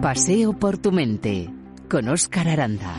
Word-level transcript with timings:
Paseo 0.00 0.54
por 0.54 0.78
tu 0.78 0.92
mente 0.92 1.50
con 1.90 2.08
Óscar 2.08 2.48
Aranda. 2.48 2.96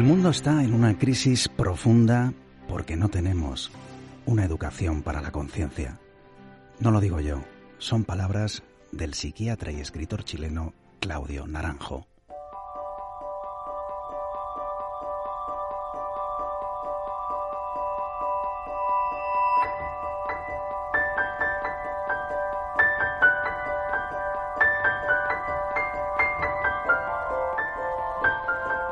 El 0.00 0.06
mundo 0.06 0.30
está 0.30 0.64
en 0.64 0.72
una 0.72 0.96
crisis 0.96 1.46
profunda 1.46 2.32
porque 2.66 2.96
no 2.96 3.10
tenemos 3.10 3.70
una 4.24 4.46
educación 4.46 5.02
para 5.02 5.20
la 5.20 5.30
conciencia. 5.30 5.98
No 6.78 6.90
lo 6.90 7.00
digo 7.00 7.20
yo, 7.20 7.44
son 7.76 8.04
palabras 8.04 8.62
del 8.92 9.12
psiquiatra 9.12 9.72
y 9.72 9.80
escritor 9.80 10.24
chileno 10.24 10.72
Claudio 11.00 11.46
Naranjo. 11.46 12.09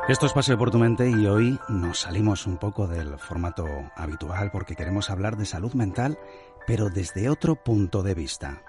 Esto 0.09 0.25
es 0.25 0.33
Paseo 0.33 0.57
por 0.57 0.71
tu 0.71 0.79
mente 0.79 1.07
y 1.07 1.27
hoy 1.27 1.59
nos 1.67 1.99
salimos 1.99 2.47
un 2.47 2.57
poco 2.57 2.87
del 2.87 3.19
formato 3.19 3.67
habitual 3.95 4.49
porque 4.49 4.75
queremos 4.75 5.11
hablar 5.11 5.37
de 5.37 5.45
salud 5.45 5.73
mental, 5.75 6.17
pero 6.65 6.89
desde 6.89 7.29
otro 7.29 7.55
punto 7.55 8.01
de 8.01 8.15
vista. 8.15 8.63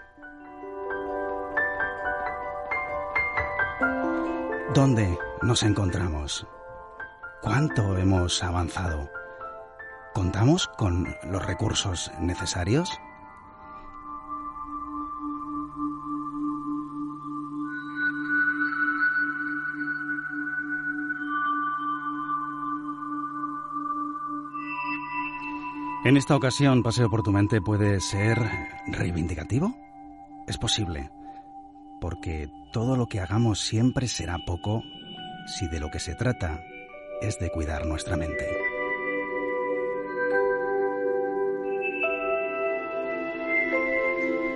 ¿Dónde 4.74 5.19
nos 5.41 5.62
encontramos? 5.62 6.47
¿Cuánto 7.41 7.97
hemos 7.97 8.44
avanzado? 8.44 9.08
¿Contamos 10.12 10.69
con 10.69 11.16
los 11.25 11.47
recursos 11.47 12.12
necesarios? 12.20 12.91
En 26.03 26.17
esta 26.17 26.34
ocasión, 26.34 26.83
Paseo 26.83 27.11
por 27.11 27.23
tu 27.23 27.31
mente 27.31 27.61
puede 27.61 28.01
ser 28.01 28.39
reivindicativo. 28.87 29.77
Es 30.47 30.56
posible, 30.56 31.11
porque 32.01 32.48
todo 32.73 32.97
lo 32.97 33.06
que 33.06 33.20
hagamos 33.20 33.61
siempre 33.61 34.09
será 34.09 34.39
poco 34.47 34.83
si 35.47 35.69
de 35.69 35.78
lo 35.78 35.91
que 35.91 35.98
se 35.98 36.15
trata 36.15 36.65
es 37.21 37.39
de 37.39 37.51
cuidar 37.51 37.84
nuestra 37.84 38.17
mente. 38.17 38.48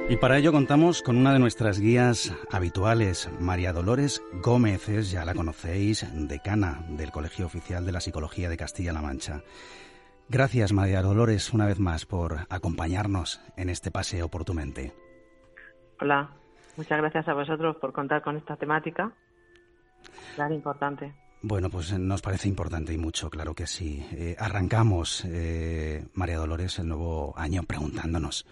Y 0.08 0.16
para 0.16 0.38
ello 0.38 0.50
contamos 0.50 1.02
con 1.02 1.18
una 1.18 1.34
de 1.34 1.40
nuestras 1.40 1.78
guías 1.78 2.32
habituales, 2.50 3.28
María 3.38 3.74
Dolores 3.74 4.22
Gómez, 4.42 4.86
ya 5.10 5.26
la 5.26 5.34
conocéis, 5.34 6.06
decana 6.14 6.86
del 6.88 7.10
Colegio 7.10 7.44
Oficial 7.44 7.84
de 7.84 7.92
la 7.92 8.00
Psicología 8.00 8.48
de 8.48 8.56
Castilla-La 8.56 9.02
Mancha. 9.02 9.42
Gracias, 10.28 10.72
María 10.72 11.02
Dolores, 11.02 11.52
una 11.52 11.66
vez 11.66 11.78
más 11.78 12.06
por 12.06 12.46
acompañarnos 12.48 13.40
en 13.56 13.68
este 13.68 13.90
paseo 13.90 14.28
por 14.28 14.44
tu 14.44 14.54
mente. 14.54 14.94
Hola, 16.00 16.30
muchas 16.76 16.98
gracias 16.98 17.28
a 17.28 17.34
vosotros 17.34 17.76
por 17.76 17.92
contar 17.92 18.22
con 18.22 18.36
esta 18.36 18.56
temática 18.56 19.12
tan 20.36 20.52
importante. 20.52 21.14
Bueno, 21.42 21.68
pues 21.68 21.92
nos 21.98 22.22
parece 22.22 22.48
importante 22.48 22.94
y 22.94 22.98
mucho, 22.98 23.28
claro 23.28 23.54
que 23.54 23.66
sí. 23.66 24.06
Eh, 24.12 24.34
arrancamos, 24.38 25.24
eh, 25.26 26.06
María 26.14 26.38
Dolores, 26.38 26.78
el 26.78 26.88
nuevo 26.88 27.34
año 27.36 27.62
preguntándonos 27.64 28.46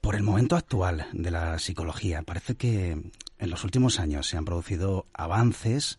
por 0.00 0.14
el 0.14 0.22
momento 0.22 0.56
actual 0.56 1.06
de 1.12 1.30
la 1.30 1.58
psicología. 1.58 2.22
Parece 2.22 2.56
que 2.56 2.90
en 3.38 3.50
los 3.50 3.64
últimos 3.64 3.98
años 3.98 4.26
se 4.26 4.36
han 4.36 4.44
producido 4.44 5.06
avances 5.14 5.98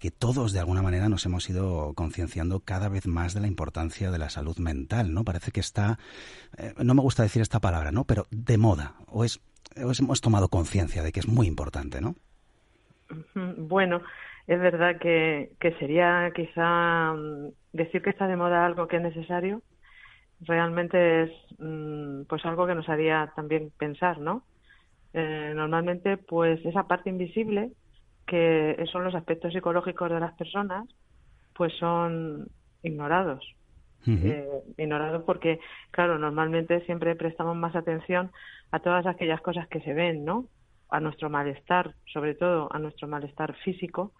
que 0.00 0.10
todos 0.10 0.52
de 0.52 0.60
alguna 0.60 0.82
manera 0.82 1.10
nos 1.10 1.26
hemos 1.26 1.48
ido 1.50 1.92
concienciando 1.94 2.60
cada 2.60 2.88
vez 2.88 3.06
más 3.06 3.34
de 3.34 3.40
la 3.42 3.46
importancia 3.46 4.10
de 4.10 4.18
la 4.18 4.30
salud 4.30 4.56
mental, 4.58 5.12
¿no? 5.12 5.24
Parece 5.24 5.52
que 5.52 5.60
está, 5.60 5.98
eh, 6.56 6.72
no 6.82 6.94
me 6.94 7.02
gusta 7.02 7.22
decir 7.22 7.42
esta 7.42 7.60
palabra, 7.60 7.92
¿no? 7.92 8.04
Pero 8.04 8.26
de 8.30 8.56
moda, 8.56 8.94
o 9.06 9.24
es, 9.24 9.40
hemos 9.76 10.20
tomado 10.22 10.48
conciencia 10.48 11.02
de 11.02 11.12
que 11.12 11.20
es 11.20 11.28
muy 11.28 11.46
importante, 11.46 12.00
¿no? 12.00 12.14
Bueno, 13.58 14.00
es 14.46 14.58
verdad 14.58 14.98
que, 14.98 15.52
que 15.60 15.72
sería 15.74 16.32
quizá 16.34 17.12
mm, 17.12 17.50
decir 17.74 18.00
que 18.00 18.10
está 18.10 18.26
de 18.26 18.36
moda 18.36 18.64
algo 18.64 18.88
que 18.88 18.96
es 18.96 19.02
necesario, 19.02 19.60
realmente 20.40 21.24
es 21.24 21.30
mm, 21.58 22.22
pues 22.22 22.42
algo 22.46 22.66
que 22.66 22.74
nos 22.74 22.88
haría 22.88 23.32
también 23.36 23.70
pensar, 23.76 24.18
¿no? 24.18 24.44
Eh, 25.12 25.52
normalmente, 25.54 26.16
pues 26.16 26.64
esa 26.64 26.84
parte 26.84 27.10
invisible 27.10 27.72
que 28.30 28.84
son 28.92 29.02
los 29.02 29.16
aspectos 29.16 29.52
psicológicos 29.52 30.08
de 30.08 30.20
las 30.20 30.34
personas, 30.34 30.88
pues 31.52 31.72
son 31.78 32.46
ignorados. 32.84 33.44
Eh, 34.06 34.48
ignorados 34.78 35.24
porque, 35.24 35.58
claro, 35.90 36.16
normalmente 36.16 36.80
siempre 36.86 37.16
prestamos 37.16 37.56
más 37.56 37.74
atención 37.74 38.30
a 38.70 38.78
todas 38.78 39.04
aquellas 39.06 39.40
cosas 39.40 39.66
que 39.66 39.80
se 39.80 39.94
ven, 39.94 40.24
¿no? 40.24 40.46
A 40.90 41.00
nuestro 41.00 41.28
malestar, 41.28 41.94
sobre 42.06 42.34
todo 42.34 42.68
a 42.72 42.78
nuestro 42.78 43.08
malestar 43.08 43.54
físico, 43.64 44.12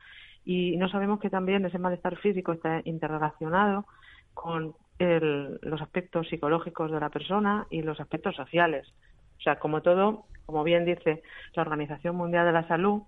y 0.44 0.76
no 0.76 0.88
sabemos 0.88 1.20
que 1.20 1.30
también 1.30 1.64
ese 1.64 1.78
malestar 1.78 2.16
físico 2.16 2.52
está 2.52 2.82
interrelacionado 2.84 3.86
con 4.34 4.74
los 4.98 5.80
aspectos 5.80 6.28
psicológicos 6.28 6.90
de 6.90 7.00
la 7.00 7.10
persona 7.10 7.66
y 7.70 7.82
los 7.82 8.00
aspectos 8.00 8.34
sociales. 8.34 8.92
O 9.38 9.42
sea, 9.42 9.58
como 9.60 9.80
todo, 9.80 10.24
como 10.46 10.64
bien 10.64 10.84
dice 10.84 11.22
la 11.54 11.62
Organización 11.62 12.16
Mundial 12.16 12.44
de 12.44 12.52
la 12.52 12.68
Salud, 12.68 13.02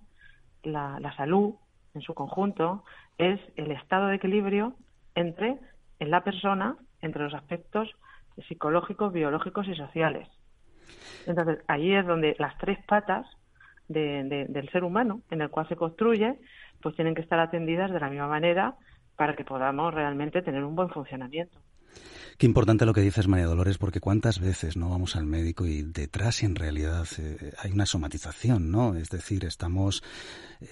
la, 0.63 1.15
salud 1.17 1.55
en 1.95 2.03
su 2.03 2.15
conjunto 2.15 2.85
es 3.19 3.41
el 3.57 3.71
estado 3.71 4.07
de 4.07 4.17
equilibrio 4.17 4.75
entre 5.15 5.59
en 5.99 6.11
la 6.11 6.25
persona, 6.25 6.77
entre 7.01 7.23
los 7.23 7.35
aspectos 7.35 7.91
psicológicos, 8.49 9.13
biológicos 9.13 9.69
y 9.69 9.75
sociales. 9.75 10.29
Entonces, 11.27 11.59
ahí 11.69 11.95
es 11.95 12.07
donde 12.07 12.35
las 12.39 12.57
tres 12.59 12.79
patas 12.87 13.27
del 13.89 14.69
ser 14.73 14.85
humano 14.85 15.21
en 15.31 15.43
el 15.43 15.51
cual 15.51 15.69
se 15.69 15.77
construye, 15.77 16.39
pues 16.81 16.97
tienen 16.97 17.15
que 17.15 17.21
estar 17.21 17.39
atendidas 17.39 17.91
de 17.91 18.01
la 18.01 18.09
misma 18.09 18.29
manera 18.29 18.75
para 19.17 19.37
que 19.37 19.45
podamos 19.45 19.93
realmente 19.93 20.43
tener 20.43 20.65
un 20.65 20.75
buen 20.75 20.89
funcionamiento. 20.89 21.59
Qué 22.39 22.47
importante 22.47 22.87
lo 22.87 22.93
que 22.93 23.03
dices, 23.03 23.29
María 23.29 23.47
Dolores, 23.47 23.79
porque 23.79 24.01
cuántas 24.01 24.41
veces 24.41 24.77
no 24.77 24.91
vamos 24.91 25.15
al 25.17 25.27
médico 25.27 25.67
y 25.67 25.83
detrás 25.83 26.43
en 26.43 26.57
realidad 26.57 27.07
eh, 27.19 27.53
hay 27.59 27.71
una 27.71 27.87
somatización, 27.87 28.71
¿no? 28.71 28.97
Es 28.97 29.11
decir, 29.11 29.45
estamos 29.45 30.03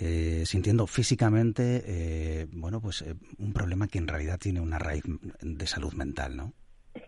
eh, 0.00 0.42
sintiendo 0.46 0.86
físicamente, 0.86 1.82
eh, 1.86 2.46
bueno, 2.52 2.80
pues 2.80 3.04
un 3.38 3.52
problema 3.52 3.86
que 3.86 3.98
en 3.98 4.08
realidad 4.08 4.38
tiene 4.40 4.60
una 4.60 4.78
raíz 4.78 5.04
de 5.40 5.66
salud 5.66 5.92
mental, 5.92 6.36
¿no? 6.36 6.52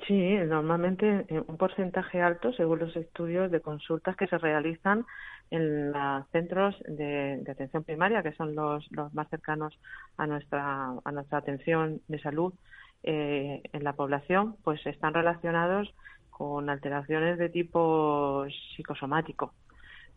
Sí, 0.07 0.37
normalmente 0.47 1.27
un 1.49 1.57
porcentaje 1.57 2.21
alto, 2.21 2.53
según 2.53 2.79
los 2.81 2.95
estudios 2.95 3.51
de 3.51 3.61
consultas 3.61 4.17
que 4.17 4.29
se 4.29 4.39
realizan 4.39 5.05
en 5.51 5.91
los 5.93 6.29
centros 6.31 6.77
de, 6.87 7.43
atención 7.51 7.83
primaria, 7.83 8.23
que 8.23 8.33
son 8.33 8.55
los, 8.55 8.87
los 8.93 9.13
más 9.13 9.29
cercanos 9.29 9.77
a 10.17 10.27
nuestra, 10.27 10.95
a 11.05 11.13
nuestra 11.13 11.39
atención 11.39 12.01
de 12.09 12.21
salud, 12.21 12.55
eh, 13.03 13.63
en 13.73 13.85
la 13.85 13.95
población 13.95 14.57
pues 14.63 14.85
están 14.87 15.15
relacionados 15.15 15.93
con 16.31 16.71
alteraciones 16.71 17.39
de 17.39 17.49
tipo 17.51 18.45
psicosomático, 18.75 19.55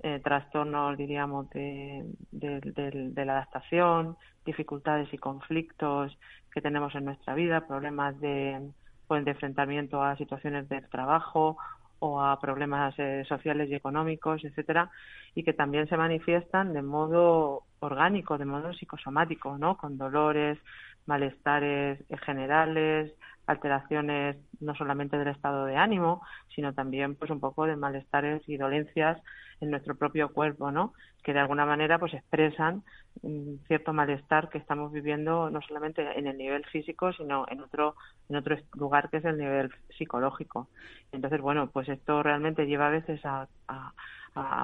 eh, 0.02 0.20
trastornos, 0.24 0.98
diríamos, 0.98 1.50
de, 1.50 2.06
la 2.32 3.34
adaptación, 3.34 4.18
dificultades 4.46 5.14
y 5.14 5.18
conflictos 5.18 6.18
que 6.52 6.62
tenemos 6.62 6.96
en 6.96 7.06
nuestra 7.06 7.36
vida, 7.36 7.68
problemas 7.68 8.20
de, 8.20 8.60
pues, 9.08 9.26
de 9.26 9.32
enfrentamiento 9.32 10.02
a 10.04 10.16
situaciones 10.18 10.70
de 10.70 10.82
trabajo 10.82 11.58
o 12.00 12.22
a 12.22 12.40
problemas 12.40 12.94
eh, 12.98 13.24
sociales 13.28 13.70
y 13.70 13.76
económicos, 13.76 14.44
etcétera, 14.44 14.90
y 15.34 15.44
que 15.44 15.54
también 15.54 15.88
se 15.88 15.98
manifiestan 15.98 16.74
de 16.74 16.82
modo 16.82 17.64
orgánico, 17.80 18.38
de 18.38 18.46
modo 18.46 18.74
psicosomático, 18.74 19.58
¿no? 19.58 19.78
Con 19.78 19.98
dolores, 19.98 20.58
malestares 21.06 22.00
generales, 22.26 23.14
alteraciones 23.48 24.38
no 24.60 24.76
solamente 24.76 25.18
del 25.18 25.28
estado 25.28 25.66
de 25.66 25.78
ánimo, 25.78 26.22
sino 26.54 26.74
también 26.74 27.16
pues 27.16 27.32
un 27.32 27.40
poco 27.40 27.66
de 27.66 27.76
malestares 27.76 28.42
y 28.48 28.58
dolencias 28.58 29.22
en 29.62 29.72
nuestro 29.72 29.96
propio 29.96 30.30
cuerpo, 30.34 30.72
¿no? 30.72 30.94
Que 31.24 31.34
de 31.34 31.40
alguna 31.40 31.66
manera 31.66 32.00
pues 32.00 32.14
expresan 32.14 32.84
un 33.22 33.62
cierto 33.68 33.94
malestar 33.94 34.50
que 34.50 34.58
estamos 34.58 34.92
viviendo 34.92 35.50
no 35.50 35.62
solamente 35.62 36.02
en 36.18 36.28
el 36.28 36.38
nivel 36.38 36.66
físico, 36.66 37.14
sino 37.14 37.46
en 37.50 37.62
otro 37.62 37.96
en 38.30 38.36
otro 38.36 38.58
lugar 38.74 39.10
que 39.10 39.18
es 39.18 39.26
el 39.26 39.38
nivel 39.38 39.72
psicológico. 39.98 40.68
Entonces, 41.12 41.40
bueno, 41.42 41.70
pues 41.72 41.88
esto 41.90 42.24
realmente 42.24 42.66
lleva 42.66 42.88
a 42.88 42.92
veces 42.92 43.22
a, 43.26 43.48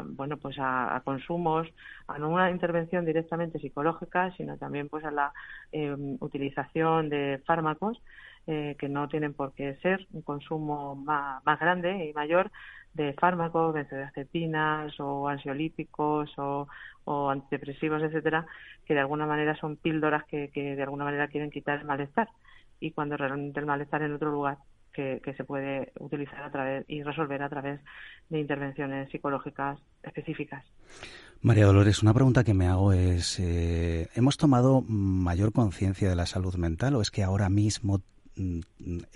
bueno 0.03 0.37
pues 0.37 0.57
a, 0.59 1.01
consumos 1.05 1.67
a 2.07 2.17
no 2.17 2.29
una 2.29 2.51
intervención 2.51 3.05
directamente 3.05 3.59
psicológica 3.59 4.31
sino 4.35 4.57
también 4.57 4.89
pues 4.89 5.05
a 5.05 5.11
la 5.11 5.33
eh, 5.71 5.95
utilización 6.19 7.09
de 7.09 7.41
fármacos 7.45 8.01
eh, 8.47 8.75
que 8.79 8.89
no 8.89 9.07
tienen 9.07 9.33
por 9.33 9.53
qué 9.53 9.75
ser 9.83 10.07
un 10.13 10.23
consumo 10.23 10.95
más, 10.95 11.43
más 11.45 11.59
grande 11.59 12.05
y 12.05 12.13
mayor 12.13 12.51
de 12.93 13.13
fármacos, 13.13 13.73
benzodiazepinas 13.73 14.99
o 14.99 15.27
ansiolíticos 15.27 16.31
o, 16.37 16.67
o 17.05 17.29
antidepresivos, 17.29 18.01
etcétera, 18.01 18.45
que 18.85 18.93
de 18.95 18.99
alguna 18.99 19.25
manera 19.25 19.55
son 19.55 19.77
píldoras 19.77 20.25
que, 20.25 20.49
que 20.49 20.75
de 20.75 20.83
alguna 20.83 21.05
manera 21.05 21.27
quieren 21.27 21.51
quitar 21.51 21.79
el 21.79 21.85
malestar. 21.85 22.29
Y 22.79 22.91
cuando 22.91 23.15
realmente 23.15 23.59
el 23.59 23.67
malestar 23.67 24.01
en 24.01 24.13
otro 24.13 24.31
lugar 24.31 24.57
que, 24.93 25.21
que, 25.23 25.33
se 25.33 25.43
puede 25.43 25.91
utilizar 25.99 26.43
a 26.43 26.51
través 26.51 26.85
y 26.87 27.03
resolver 27.03 27.41
a 27.43 27.49
través 27.49 27.79
de 28.29 28.39
intervenciones 28.39 29.09
psicológicas 29.09 29.79
específicas. 30.03 30.65
María 31.41 31.65
Dolores, 31.65 32.03
una 32.03 32.13
pregunta 32.13 32.43
que 32.43 32.53
me 32.53 32.67
hago 32.67 32.93
es, 32.93 33.39
eh, 33.39 34.09
¿hemos 34.15 34.37
tomado 34.37 34.81
mayor 34.81 35.53
conciencia 35.53 36.09
de 36.09 36.15
la 36.15 36.25
salud 36.25 36.55
mental 36.55 36.95
o 36.95 37.01
es 37.01 37.09
que 37.09 37.23
ahora 37.23 37.49
mismo 37.49 38.01
Mm, 38.37 38.61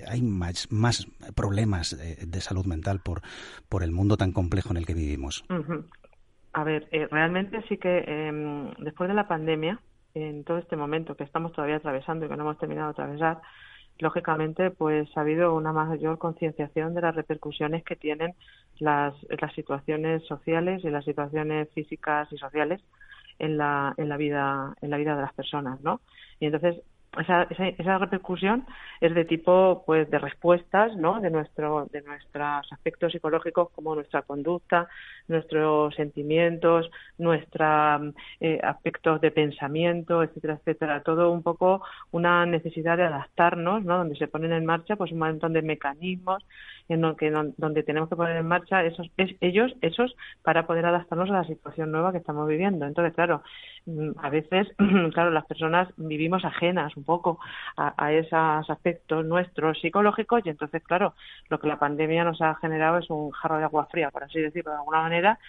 hay 0.07 0.21
más, 0.21 0.71
más 0.71 1.07
problemas 1.35 1.97
de, 1.97 2.41
salud 2.41 2.65
mental 2.65 2.99
por, 3.03 3.21
por 3.69 3.83
el 3.83 3.91
mundo 3.91 4.17
tan 4.17 4.31
complejo 4.31 4.71
en 4.71 4.77
el 4.77 4.85
que 4.85 4.93
vivimos. 4.93 5.45
A 6.53 6.63
ver, 6.63 6.87
eh, 6.91 7.07
realmente 7.09 7.61
sí 7.67 7.77
que 7.77 7.99
em, 8.07 8.73
después 8.79 9.07
de 9.07 9.15
la 9.15 9.27
pandemia, 9.27 9.79
en 10.13 10.43
todo 10.43 10.57
este 10.57 10.75
momento 10.75 11.15
que 11.15 11.23
estamos 11.23 11.53
todavía 11.53 11.77
atravesando 11.77 12.25
y 12.25 12.29
que 12.29 12.35
no 12.35 12.43
hemos 12.43 12.57
terminado 12.57 12.87
de 12.87 12.91
atravesar, 12.91 13.41
lógicamente 13.99 14.71
pues 14.71 15.07
ha 15.15 15.21
habido 15.21 15.55
una 15.55 15.71
mayor 15.71 16.17
concienciación 16.17 16.93
de 16.93 17.01
las 17.01 17.15
repercusiones 17.15 17.83
que 17.83 17.95
tienen 17.95 18.33
las, 18.79 19.13
las 19.41 19.53
situaciones 19.53 20.23
sociales 20.25 20.83
y 20.83 20.89
las 20.89 21.05
situaciones 21.05 21.69
físicas 21.73 22.31
y 22.31 22.37
sociales 22.37 22.81
en 23.39 23.57
la, 23.57 23.93
en 23.97 24.09
la 24.09 24.17
vida 24.17 24.75
en 24.81 24.89
la 24.89 24.97
vida 24.97 25.15
de 25.15 25.21
las 25.21 25.33
personas, 25.33 25.81
¿no? 25.81 26.01
Y 26.39 26.45
entonces 26.45 26.81
esa, 27.19 27.47
esa, 27.49 27.97
repercusión 27.97 28.65
es 29.01 29.13
de 29.13 29.25
tipo 29.25 29.83
pues 29.85 30.09
de 30.09 30.19
respuestas 30.19 30.95
no 30.95 31.19
de 31.19 31.29
nuestro 31.29 31.87
de 31.91 32.01
nuestros 32.01 32.71
aspectos 32.71 33.11
psicológicos 33.11 33.69
como 33.71 33.95
nuestra 33.95 34.21
conducta 34.21 34.87
nuestros 35.27 35.95
sentimientos 35.95 36.89
nuestros 37.17 38.13
eh, 38.39 38.59
aspectos 38.63 39.21
de 39.21 39.31
pensamiento 39.31 40.23
etcétera 40.23 40.55
etcétera. 40.55 41.03
Todo 41.03 41.31
un 41.31 41.43
poco 41.43 41.81
una 42.11 42.45
necesidad 42.45 42.97
de 42.97 43.03
adaptarnos 43.03 43.83
no 43.83 43.97
donde 43.97 44.15
se 44.15 44.27
ponen 44.27 44.53
en 44.53 44.65
marcha 44.65 44.95
pues 44.95 45.11
un 45.11 45.19
montón 45.19 45.53
de 45.53 45.61
mecanismos 45.61 46.43
en 46.89 47.01
lo 47.01 47.15
que, 47.15 47.31
donde 47.31 47.83
tenemos 47.83 48.09
que 48.09 48.15
poner 48.15 48.37
en 48.37 48.47
marcha 48.47 48.83
esos 48.83 49.09
ellos 49.17 49.73
esos 49.81 50.15
para 50.43 50.67
poder 50.67 50.85
adaptarnos 50.85 51.29
a 51.29 51.33
la 51.33 51.43
situación 51.45 51.91
nueva 51.91 52.11
que 52.11 52.19
estamos 52.19 52.47
viviendo. 52.47 52.85
Entonces 52.85 53.13
claro 53.13 53.41
mm, 53.85 54.11
a 54.17 54.29
veces 54.29 54.67
claro 55.13 55.31
las 55.31 55.45
personas 55.45 55.89
vivimos 55.97 56.45
ajenas 56.45 56.95
un 56.95 57.03
poco 57.03 57.39
a, 57.77 58.11
esos 58.13 58.69
aspectos 58.69 59.25
nuestros 59.25 59.79
psicológicos 59.79 60.41
y 60.45 60.49
entonces 60.49 60.83
claro 60.83 61.13
lo 61.49 61.59
que 61.59 61.67
la 61.67 61.79
pandemia 61.79 62.23
nos 62.23 62.41
ha 62.41 62.55
generado 62.55 62.99
es 62.99 63.09
un 63.09 63.31
jarro 63.31 63.57
de 63.57 63.63
agua 63.63 63.87
fría 63.91 64.11
por 64.11 64.23
así 64.23 64.39
decirlo 64.39 64.71
de 64.71 64.77
alguna 64.77 65.01
manera 65.01 65.39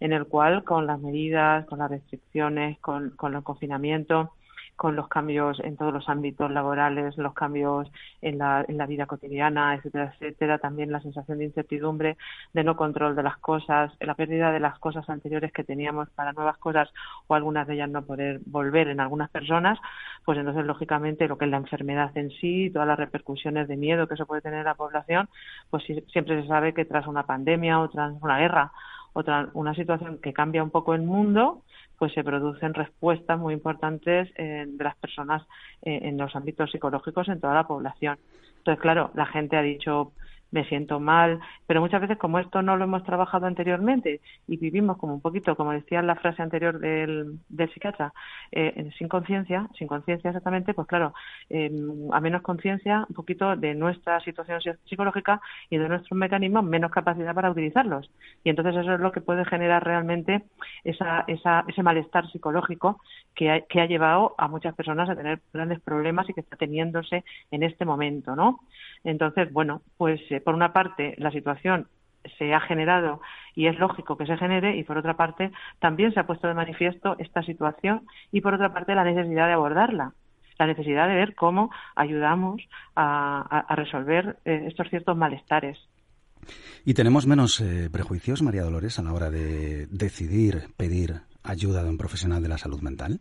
en 0.00 0.12
el 0.12 0.26
cual 0.26 0.64
con 0.64 0.86
las 0.86 1.00
medidas 1.00 1.66
con 1.66 1.78
las 1.80 1.90
restricciones 1.90 2.78
con, 2.78 3.10
con 3.10 3.32
los 3.32 3.42
confinamientos 3.44 4.28
con 4.76 4.96
los 4.96 5.08
cambios 5.08 5.60
en 5.60 5.76
todos 5.76 5.92
los 5.92 6.08
ámbitos 6.08 6.50
laborales, 6.50 7.16
los 7.16 7.34
cambios 7.34 7.90
en 8.20 8.38
la, 8.38 8.64
en 8.66 8.76
la 8.76 8.86
vida 8.86 9.06
cotidiana, 9.06 9.74
etcétera, 9.74 10.12
etcétera, 10.14 10.58
también 10.58 10.90
la 10.90 11.00
sensación 11.00 11.38
de 11.38 11.44
incertidumbre, 11.44 12.16
de 12.52 12.64
no 12.64 12.76
control 12.76 13.14
de 13.14 13.22
las 13.22 13.38
cosas, 13.38 13.92
la 14.00 14.14
pérdida 14.14 14.50
de 14.52 14.60
las 14.60 14.78
cosas 14.78 15.08
anteriores 15.08 15.52
que 15.52 15.64
teníamos 15.64 16.10
para 16.10 16.32
nuevas 16.32 16.58
cosas 16.58 16.88
o 17.26 17.34
algunas 17.34 17.66
de 17.66 17.74
ellas 17.74 17.90
no 17.90 18.04
poder 18.04 18.40
volver 18.46 18.88
en 18.88 19.00
algunas 19.00 19.30
personas, 19.30 19.78
pues 20.24 20.38
entonces 20.38 20.66
lógicamente 20.66 21.28
lo 21.28 21.38
que 21.38 21.44
es 21.44 21.50
la 21.50 21.58
enfermedad 21.58 22.10
en 22.16 22.30
sí, 22.30 22.70
todas 22.70 22.88
las 22.88 22.98
repercusiones 22.98 23.68
de 23.68 23.76
miedo 23.76 24.08
que 24.08 24.16
se 24.16 24.26
puede 24.26 24.42
tener 24.42 24.60
en 24.60 24.64
la 24.64 24.74
población, 24.74 25.28
pues 25.70 25.84
siempre 26.12 26.42
se 26.42 26.48
sabe 26.48 26.74
que 26.74 26.84
tras 26.84 27.06
una 27.06 27.24
pandemia 27.24 27.80
o 27.80 27.88
tras 27.88 28.12
una 28.20 28.38
guerra 28.38 28.72
otra 29.14 29.48
una 29.54 29.74
situación 29.74 30.18
que 30.18 30.32
cambia 30.32 30.62
un 30.62 30.70
poco 30.70 30.94
el 30.94 31.02
mundo 31.02 31.62
pues 31.98 32.12
se 32.12 32.24
producen 32.24 32.74
respuestas 32.74 33.38
muy 33.38 33.54
importantes 33.54 34.32
de 34.34 34.84
las 34.84 34.96
personas 34.96 35.42
eh, 35.82 36.00
en 36.02 36.16
los 36.16 36.34
ámbitos 36.34 36.70
psicológicos 36.70 37.28
en 37.28 37.40
toda 37.40 37.54
la 37.54 37.66
población. 37.66 38.18
Entonces, 38.58 38.80
claro, 38.80 39.10
la 39.14 39.26
gente 39.26 39.56
ha 39.56 39.62
dicho, 39.62 40.12
me 40.54 40.64
siento 40.66 41.00
mal, 41.00 41.40
pero 41.66 41.80
muchas 41.80 42.00
veces 42.00 42.16
como 42.16 42.38
esto 42.38 42.62
no 42.62 42.76
lo 42.76 42.84
hemos 42.84 43.02
trabajado 43.02 43.46
anteriormente 43.46 44.20
y 44.46 44.56
vivimos 44.56 44.98
como 44.98 45.14
un 45.14 45.20
poquito, 45.20 45.56
como 45.56 45.72
decía 45.72 46.00
la 46.00 46.14
frase 46.14 46.42
anterior 46.42 46.78
del, 46.78 47.40
del 47.48 47.72
psiquiatra, 47.72 48.14
eh, 48.52 48.88
sin 48.96 49.08
conciencia, 49.08 49.68
sin 49.76 49.88
conciencia 49.88 50.30
exactamente, 50.30 50.72
pues 50.72 50.86
claro, 50.86 51.12
eh, 51.50 51.72
a 52.12 52.20
menos 52.20 52.42
conciencia, 52.42 53.04
un 53.08 53.16
poquito 53.16 53.56
de 53.56 53.74
nuestra 53.74 54.20
situación 54.20 54.60
psicológica 54.88 55.40
y 55.70 55.76
de 55.76 55.88
nuestros 55.88 56.16
mecanismos, 56.16 56.62
menos 56.62 56.92
capacidad 56.92 57.34
para 57.34 57.50
utilizarlos. 57.50 58.08
Y 58.44 58.50
entonces 58.50 58.76
eso 58.76 58.94
es 58.94 59.00
lo 59.00 59.10
que 59.10 59.22
puede 59.22 59.44
generar 59.44 59.82
realmente 59.82 60.44
esa, 60.84 61.24
esa, 61.26 61.64
ese 61.66 61.82
malestar 61.82 62.30
psicológico 62.30 63.00
que 63.34 63.50
ha, 63.50 63.60
que 63.62 63.80
ha 63.80 63.86
llevado 63.86 64.36
a 64.38 64.46
muchas 64.46 64.76
personas 64.76 65.10
a 65.10 65.16
tener 65.16 65.40
grandes 65.52 65.80
problemas 65.80 66.30
y 66.30 66.32
que 66.32 66.42
está 66.42 66.56
teniéndose 66.56 67.24
en 67.50 67.64
este 67.64 67.84
momento, 67.84 68.36
¿no? 68.36 68.60
Entonces, 69.02 69.52
bueno, 69.52 69.82
pues 69.96 70.20
eh, 70.30 70.40
por 70.44 70.54
una 70.54 70.72
parte 70.72 71.14
la 71.18 71.30
situación 71.30 71.88
se 72.38 72.54
ha 72.54 72.60
generado 72.60 73.20
y 73.54 73.66
es 73.66 73.78
lógico 73.78 74.16
que 74.16 74.26
se 74.26 74.36
genere 74.36 74.76
y 74.76 74.84
por 74.84 74.98
otra 74.98 75.16
parte 75.16 75.52
también 75.78 76.12
se 76.12 76.20
ha 76.20 76.26
puesto 76.26 76.48
de 76.48 76.54
manifiesto 76.54 77.16
esta 77.18 77.42
situación 77.42 78.06
y 78.32 78.40
por 78.40 78.54
otra 78.54 78.72
parte 78.72 78.94
la 78.94 79.04
necesidad 79.04 79.46
de 79.46 79.52
abordarla 79.52 80.14
la 80.58 80.66
necesidad 80.66 81.08
de 81.08 81.14
ver 81.14 81.34
cómo 81.34 81.70
ayudamos 81.96 82.62
a, 82.94 83.66
resolver 83.74 84.38
eh, 84.44 84.66
estos 84.68 84.88
ciertos 84.88 85.16
malestares. 85.16 85.78
¿Y 86.84 86.94
tenemos 86.94 87.26
menos 87.26 87.60
eh, 87.60 87.88
prejuicios, 87.90 88.42
María 88.42 88.62
Dolores, 88.62 88.98
a 88.98 89.02
la 89.02 89.12
hora 89.12 89.30
de 89.30 89.86
decidir 89.86 90.68
pedir 90.76 91.22
ayuda 91.42 91.82
de 91.82 91.90
un 91.90 91.98
profesional 91.98 92.42
de 92.42 92.48
la 92.48 92.58
salud 92.58 92.80
mental? 92.82 93.20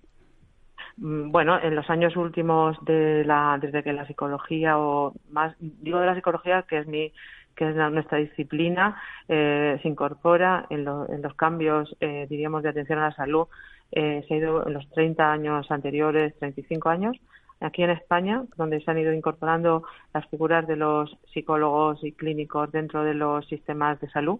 Mm, 0.97 1.31
bueno, 1.31 1.59
en 1.61 1.75
los 1.75 1.89
años 1.89 2.15
últimos 2.15 2.77
de 2.85 3.23
la, 3.25 3.57
desde 3.59 3.83
que 3.83 3.93
la 3.93 4.05
psicología 4.05 4.77
o 4.77 5.13
más 5.31 5.55
digo 5.59 5.99
de 5.99 6.05
la 6.05 6.15
psicología 6.15 6.63
que 6.63 6.79
es 6.79 6.87
mi 6.87 7.11
que 7.55 7.69
es 7.69 7.75
nuestra 7.75 8.17
disciplina 8.17 8.99
eh, 9.27 9.79
se 9.81 9.87
incorpora 9.87 10.65
en, 10.69 10.85
los 10.85 11.33
cambios 11.35 11.95
eh, 11.99 12.25
diríamos 12.29 12.63
de 12.63 12.69
atención 12.69 12.99
a 12.99 13.09
la 13.09 13.15
salud 13.15 13.47
eh, 13.91 14.23
se 14.27 14.33
ha 14.33 14.37
ido 14.37 14.67
en 14.67 14.73
los 14.73 14.89
30 14.91 15.31
años 15.31 15.69
anteriores 15.71 16.37
35 16.39 16.89
años 16.89 17.17
aquí 17.59 17.83
en 17.83 17.91
España 17.91 18.43
donde 18.57 18.81
se 18.81 18.89
han 18.89 18.97
ido 18.97 19.13
incorporando 19.13 19.83
las 20.13 20.27
figuras 20.29 20.67
de 20.67 20.75
los 20.75 21.15
psicólogos 21.33 22.03
y 22.03 22.11
clínicos 22.13 22.71
dentro 22.71 23.03
de 23.03 23.13
los 23.13 23.47
sistemas 23.47 23.99
de 24.01 24.09
salud. 24.09 24.39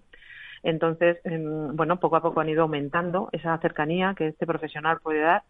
Entonces 0.64 1.18
em, 1.24 1.76
bueno 1.76 2.00
poco 2.00 2.16
a 2.16 2.22
poco 2.22 2.42
han 2.42 2.50
ido 2.50 2.64
aumentando 2.64 3.30
esa 3.32 3.58
cercanía 3.60 4.16
que 4.16 4.28
este 4.28 4.48
profesional 4.48 5.00
puede 5.02 5.22
dar 5.22 5.44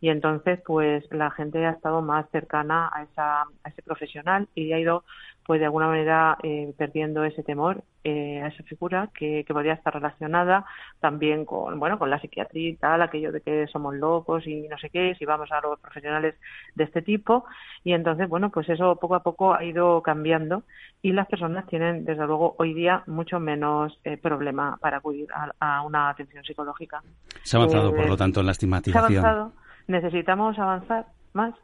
y 0.00 0.10
entonces 0.10 0.60
pues 0.66 1.04
la 1.10 1.30
gente 1.30 1.64
ha 1.64 1.70
estado 1.70 2.02
más 2.02 2.28
cercana 2.30 2.90
a, 2.92 3.04
esa, 3.04 3.42
a 3.42 3.68
ese 3.68 3.82
profesional 3.82 4.48
y 4.54 4.72
ha 4.72 4.78
ido 4.78 5.04
pues 5.46 5.60
de 5.60 5.66
alguna 5.66 5.86
manera 5.88 6.38
eh, 6.42 6.72
perdiendo 6.76 7.24
ese 7.24 7.42
temor 7.42 7.84
eh, 8.02 8.40
a 8.42 8.48
esa 8.48 8.62
figura 8.64 9.10
que, 9.14 9.44
que, 9.46 9.54
podría 9.54 9.74
estar 9.74 9.94
relacionada 9.94 10.64
también 11.00 11.44
con 11.44 11.78
bueno 11.78 11.98
con 11.98 12.10
la 12.10 12.20
psiquiatría 12.20 12.70
y 12.70 12.76
tal 12.76 13.02
aquello 13.02 13.30
de 13.32 13.40
que 13.40 13.66
somos 13.66 13.94
locos 13.94 14.46
y 14.46 14.68
no 14.68 14.78
sé 14.78 14.90
qué 14.90 15.14
si 15.18 15.24
vamos 15.24 15.50
a 15.52 15.60
los 15.60 15.78
profesionales 15.80 16.34
de 16.74 16.84
este 16.84 17.02
tipo. 17.02 17.44
Y 17.82 17.92
entonces 17.92 18.28
bueno 18.28 18.50
pues 18.50 18.68
eso 18.68 18.96
poco 18.96 19.14
a 19.14 19.22
poco 19.22 19.54
ha 19.54 19.64
ido 19.64 20.02
cambiando 20.02 20.64
y 21.02 21.12
las 21.12 21.28
personas 21.28 21.66
tienen 21.66 22.04
desde 22.04 22.26
luego 22.26 22.54
hoy 22.58 22.74
día 22.74 23.02
mucho 23.06 23.38
menos 23.40 23.98
eh, 24.04 24.16
problema 24.16 24.78
para 24.80 24.98
acudir 24.98 25.28
a, 25.32 25.50
a, 25.60 25.82
una 25.82 26.10
atención 26.10 26.44
psicológica. 26.44 27.02
Se 27.42 27.56
ha 27.56 27.60
avanzado 27.60 27.94
por 27.94 28.06
lo 28.06 28.16
tanto 28.16 28.40
en 28.40 28.46
la 28.46 28.52
estigmatización 28.52 29.52
necesitamos 29.86 30.58
avanzar 30.58 31.06
más 31.32 31.54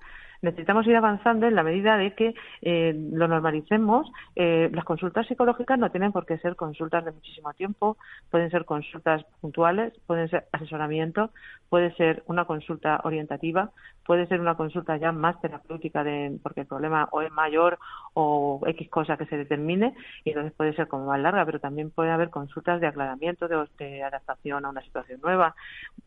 necesitamos 0.42 0.86
ir 0.86 0.96
avanzando 0.96 1.46
en 1.46 1.54
la 1.54 1.62
medida 1.62 1.96
de 1.96 2.14
que 2.14 2.34
eh, 2.62 2.94
lo 3.12 3.28
normalicemos. 3.28 4.10
Eh, 4.36 4.70
las 4.72 4.84
consultas 4.84 5.26
psicológicas 5.26 5.78
no 5.78 5.90
tienen 5.90 6.12
por 6.12 6.26
qué 6.26 6.38
ser 6.38 6.56
consultas 6.56 7.04
de 7.04 7.12
muchísimo 7.12 7.52
tiempo, 7.54 7.96
pueden 8.30 8.50
ser 8.50 8.64
consultas 8.64 9.24
puntuales, 9.40 9.92
pueden 10.06 10.28
ser 10.28 10.46
asesoramiento, 10.52 11.30
puede 11.68 11.94
ser 11.94 12.22
una 12.26 12.44
consulta 12.44 13.00
orientativa, 13.04 13.70
puede 14.04 14.26
ser 14.26 14.40
una 14.40 14.56
consulta 14.56 14.96
ya 14.96 15.12
más 15.12 15.40
terapéutica 15.40 16.02
de, 16.02 16.38
porque 16.42 16.62
el 16.62 16.66
problema 16.66 17.08
o 17.12 17.22
es 17.22 17.30
mayor 17.30 17.78
o 18.14 18.60
X 18.66 18.88
cosa 18.88 19.16
que 19.16 19.26
se 19.26 19.36
determine 19.36 19.94
y 20.24 20.30
entonces 20.30 20.52
puede 20.52 20.74
ser 20.74 20.88
como 20.88 21.06
más 21.06 21.20
larga, 21.20 21.44
pero 21.44 21.60
también 21.60 21.90
puede 21.90 22.10
haber 22.10 22.30
consultas 22.30 22.80
de 22.80 22.86
aclaramiento, 22.86 23.46
de, 23.46 24.02
adaptación 24.02 24.64
a 24.64 24.70
una 24.70 24.82
situación 24.82 25.20
nueva. 25.22 25.54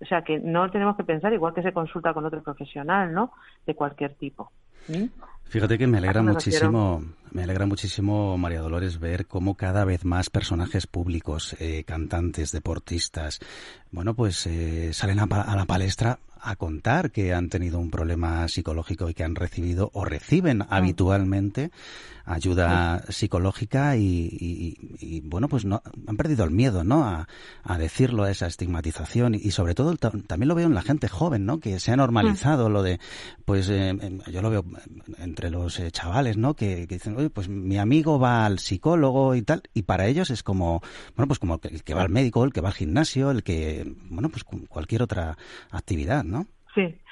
O 0.02 0.06
sea 0.06 0.24
que 0.24 0.40
no 0.40 0.70
tenemos 0.72 0.98
que 0.98 1.04
pensar 1.04 1.34
igual 1.34 1.54
que 1.54 1.62
se 1.62 1.72
consulta 1.72 2.14
con 2.14 2.26
otro 2.26 2.42
profesional, 2.42 3.14
¿no? 3.14 3.32
De 3.66 3.76
cualquier. 3.76 4.16
Fíjate 5.54 5.78
que 5.78 5.86
me 5.86 6.00
alegra 6.00 6.24
muchísimo, 6.24 7.04
me 7.32 7.44
alegra 7.44 7.68
muchísimo, 7.68 8.38
María 8.40 8.62
Dolores, 8.62 9.00
ver 9.00 9.28
cómo 9.28 9.56
cada 9.56 9.86
vez 9.86 10.04
más 10.04 10.32
personajes 10.32 10.88
públicos, 10.88 11.56
eh, 11.60 11.84
cantantes, 11.86 12.52
deportistas, 12.52 13.40
bueno, 13.92 14.16
pues 14.16 14.48
eh, 14.48 14.94
salen 14.94 15.20
a, 15.20 15.56
la 15.56 15.66
palestra 15.66 16.18
a 16.44 16.56
contar 16.56 17.12
que 17.12 17.34
han 17.34 17.50
tenido 17.50 17.80
un 17.80 17.90
problema 17.90 18.48
psicológico 18.48 19.10
y 19.10 19.14
que 19.14 19.24
han 19.24 19.36
recibido 19.36 19.90
o 19.94 20.06
reciben 20.06 20.60
mm. 20.60 20.68
habitualmente 20.70 21.72
ayuda 22.26 23.04
psicológica 23.10 23.98
y, 23.98 25.22
bueno, 25.26 25.50
pues 25.50 25.66
no 25.66 25.82
han 26.08 26.16
perdido 26.16 26.46
el 26.46 26.52
miedo, 26.52 26.84
¿no? 26.84 27.04
A, 27.06 27.78
decirlo, 27.78 28.24
a 28.24 28.32
esa 28.32 28.48
estigmatización 28.48 29.36
y, 29.36 29.52
sobre 29.52 29.76
todo 29.76 29.96
también 29.98 30.48
lo 30.48 30.56
veo 30.56 30.68
en 30.68 30.74
la 30.74 30.82
gente 30.82 31.10
joven, 31.10 31.46
¿no? 31.46 31.60
Que 31.60 31.80
se 31.80 31.92
ha 31.92 31.98
normalizado 31.98 32.70
lo 32.70 32.82
de, 32.82 33.00
pues 33.46 33.70
eh, 33.70 33.90
em, 33.90 34.20
yo 34.32 34.42
lo 34.42 34.50
veo 34.50 34.66
entre 35.18 35.50
los 35.50 35.80
eh, 35.80 35.92
chavales, 35.92 36.38
¿no? 36.38 36.56
Que, 36.56 36.88
dicen, 36.88 37.18
oye, 37.18 37.30
pues 37.30 37.50
mi 37.50 37.78
amigo 37.78 38.20
va 38.20 38.46
al 38.46 38.60
psicólogo 38.60 39.36
y 39.36 39.42
tal, 39.42 39.64
y 39.74 39.84
para 39.84 40.08
ellos 40.08 40.30
es 40.30 40.44
como, 40.44 40.82
bueno, 41.16 41.28
pues 41.28 41.40
como 41.40 41.60
el 41.62 41.84
que 41.84 41.94
va 41.94 42.04
al 42.04 42.10
médico, 42.10 42.44
el 42.44 42.54
que 42.54 42.62
va 42.62 42.70
al 42.70 42.76
gimnasio, 42.76 43.32
el 43.32 43.44
que, 43.44 43.96
bueno, 44.10 44.30
pues 44.30 44.44
cualquier 44.44 45.04
otra 45.04 45.38
actividad, 45.72 46.24
¿no? 46.24 46.33
Sí, 46.76 47.03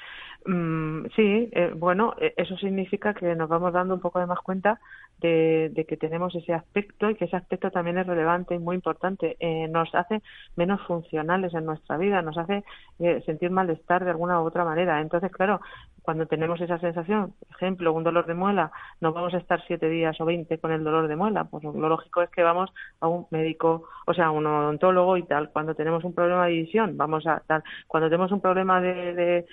Mm, 0.44 1.06
sí, 1.14 1.48
eh, 1.52 1.72
bueno, 1.76 2.14
e, 2.18 2.34
eso 2.36 2.56
significa 2.56 3.14
que 3.14 3.34
nos 3.36 3.48
vamos 3.48 3.72
dando 3.72 3.94
un 3.94 4.00
poco 4.00 4.18
de 4.18 4.26
más 4.26 4.40
cuenta 4.40 4.80
de, 5.20 5.84
que 5.88 5.96
tenemos 5.96 6.34
ese 6.34 6.52
aspecto 6.52 7.08
y 7.10 7.14
que 7.14 7.26
ese 7.26 7.36
aspecto 7.36 7.70
también 7.70 7.98
es 7.98 8.06
relevante 8.06 8.54
y 8.54 8.58
muy 8.58 8.74
importante. 8.74 9.36
Eh, 9.38 9.68
nos 9.68 9.94
hace 9.94 10.20
menos 10.56 10.80
funcionales 10.86 11.54
en 11.54 11.64
nuestra 11.64 11.96
vida, 11.96 12.22
nos 12.22 12.36
hace 12.38 12.64
eh, 12.98 13.22
sentir 13.24 13.50
malestar 13.50 14.04
de 14.04 14.10
alguna 14.10 14.40
u 14.40 14.46
otra 14.46 14.64
manera. 14.64 15.00
Entonces, 15.00 15.30
claro, 15.30 15.60
cuando 16.02 16.26
tenemos 16.26 16.60
esa 16.60 16.78
sensación, 16.80 17.34
por 17.38 17.56
ejemplo, 17.56 17.92
un 17.92 18.02
dolor 18.02 18.26
de 18.26 18.34
muela, 18.34 18.72
no 19.00 19.12
vamos 19.12 19.34
a 19.34 19.38
estar 19.38 19.62
siete 19.66 19.88
días 19.88 20.20
o 20.20 20.24
veinte 20.24 20.58
con 20.58 20.72
el 20.72 20.82
dolor 20.82 21.06
de 21.06 21.14
muela. 21.16 21.44
Pues 21.44 21.62
lo 21.62 21.88
lógico 21.88 22.22
es 22.22 22.30
que 22.30 22.42
vamos 22.42 22.72
a 23.00 23.06
un 23.06 23.26
médico, 23.30 23.88
o 24.06 24.14
sea, 24.14 24.26
a 24.26 24.30
un 24.32 24.46
odontólogo 24.46 25.16
y 25.16 25.22
tal. 25.22 25.50
Cuando 25.50 25.76
tenemos 25.76 26.02
un 26.04 26.14
problema 26.14 26.46
de 26.46 26.52
visión, 26.52 26.96
vamos 26.96 27.26
a 27.28 27.40
tal. 27.46 27.62
Cuando 27.86 28.08
tenemos 28.08 28.32
un 28.32 28.40
problema 28.40 28.80
de 28.80 29.14
de 29.14 29.46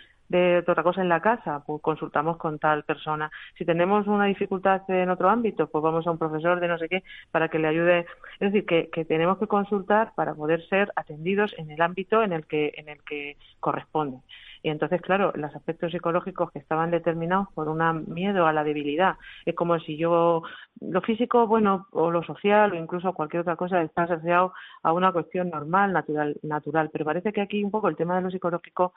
otra 0.68 0.84
cosa 0.84 1.02
en 1.02 1.10
la 1.10 1.22
casa, 1.22 1.64
pues 1.66 1.82
consultamos 1.82 2.38
con 2.38 2.60
tal 2.60 2.84
persona. 2.84 3.32
Si 3.58 3.66
tenemos 3.66 4.08
una 4.08 4.26
dificultad 4.26 4.82
en 4.90 5.10
otro 5.10 5.30
ámbito, 5.30 5.68
pues 5.68 5.84
vamos 5.84 6.06
a 6.06 6.12
un 6.12 6.18
profesor 6.18 6.60
de 6.60 6.68
no 6.68 6.78
sé 6.78 6.88
qué 6.88 7.04
para 7.32 7.50
que 7.50 7.60
le 7.60 7.68
ayude. 7.68 8.06
Es 8.40 8.52
decir, 8.52 8.66
que, 8.66 8.90
que 8.90 9.06
tenemos 9.06 9.38
que 9.40 9.48
consultar 9.48 10.14
para 10.16 10.36
poder 10.36 10.66
ser 10.68 10.92
atendidos 10.96 11.54
en 11.58 11.72
el 11.72 11.82
ámbito 11.82 12.24
en 12.24 12.34
el 12.34 12.46
que, 12.46 12.74
en 12.76 12.90
el 12.90 13.04
que 13.04 13.38
corresponde. 13.60 14.20
Y 14.62 14.70
entonces, 14.70 15.02
claro, 15.02 15.32
los 15.36 15.56
aspectos 15.56 15.92
psicológicos 15.92 16.52
que 16.52 16.60
estaban 16.60 16.92
determinados 16.92 17.48
por 17.54 17.70
un 17.70 17.80
miedo 18.14 18.46
a 18.46 18.54
la 18.54 18.64
debilidad, 18.64 19.16
es 19.46 19.56
como 19.56 19.80
si 19.80 19.98
yo, 19.98 20.44
lo 20.82 21.02
físico, 21.02 21.48
bueno, 21.48 21.88
o 21.92 22.12
lo 22.12 22.24
social, 22.24 22.72
o 22.72 22.76
incluso 22.76 23.14
cualquier 23.14 23.42
otra 23.42 23.56
cosa, 23.56 23.82
está 23.82 24.04
asociado 24.04 24.54
a 24.84 24.94
una 24.94 25.12
cuestión 25.12 25.50
normal, 25.50 25.94
natural, 25.94 26.36
natural. 26.44 26.90
Pero 26.92 27.06
parece 27.06 27.32
que 27.32 27.42
aquí 27.42 27.64
un 27.64 27.72
poco 27.72 27.88
el 27.88 27.96
tema 27.96 28.16
de 28.16 28.22
lo 28.22 28.32
psicológico 28.32 28.94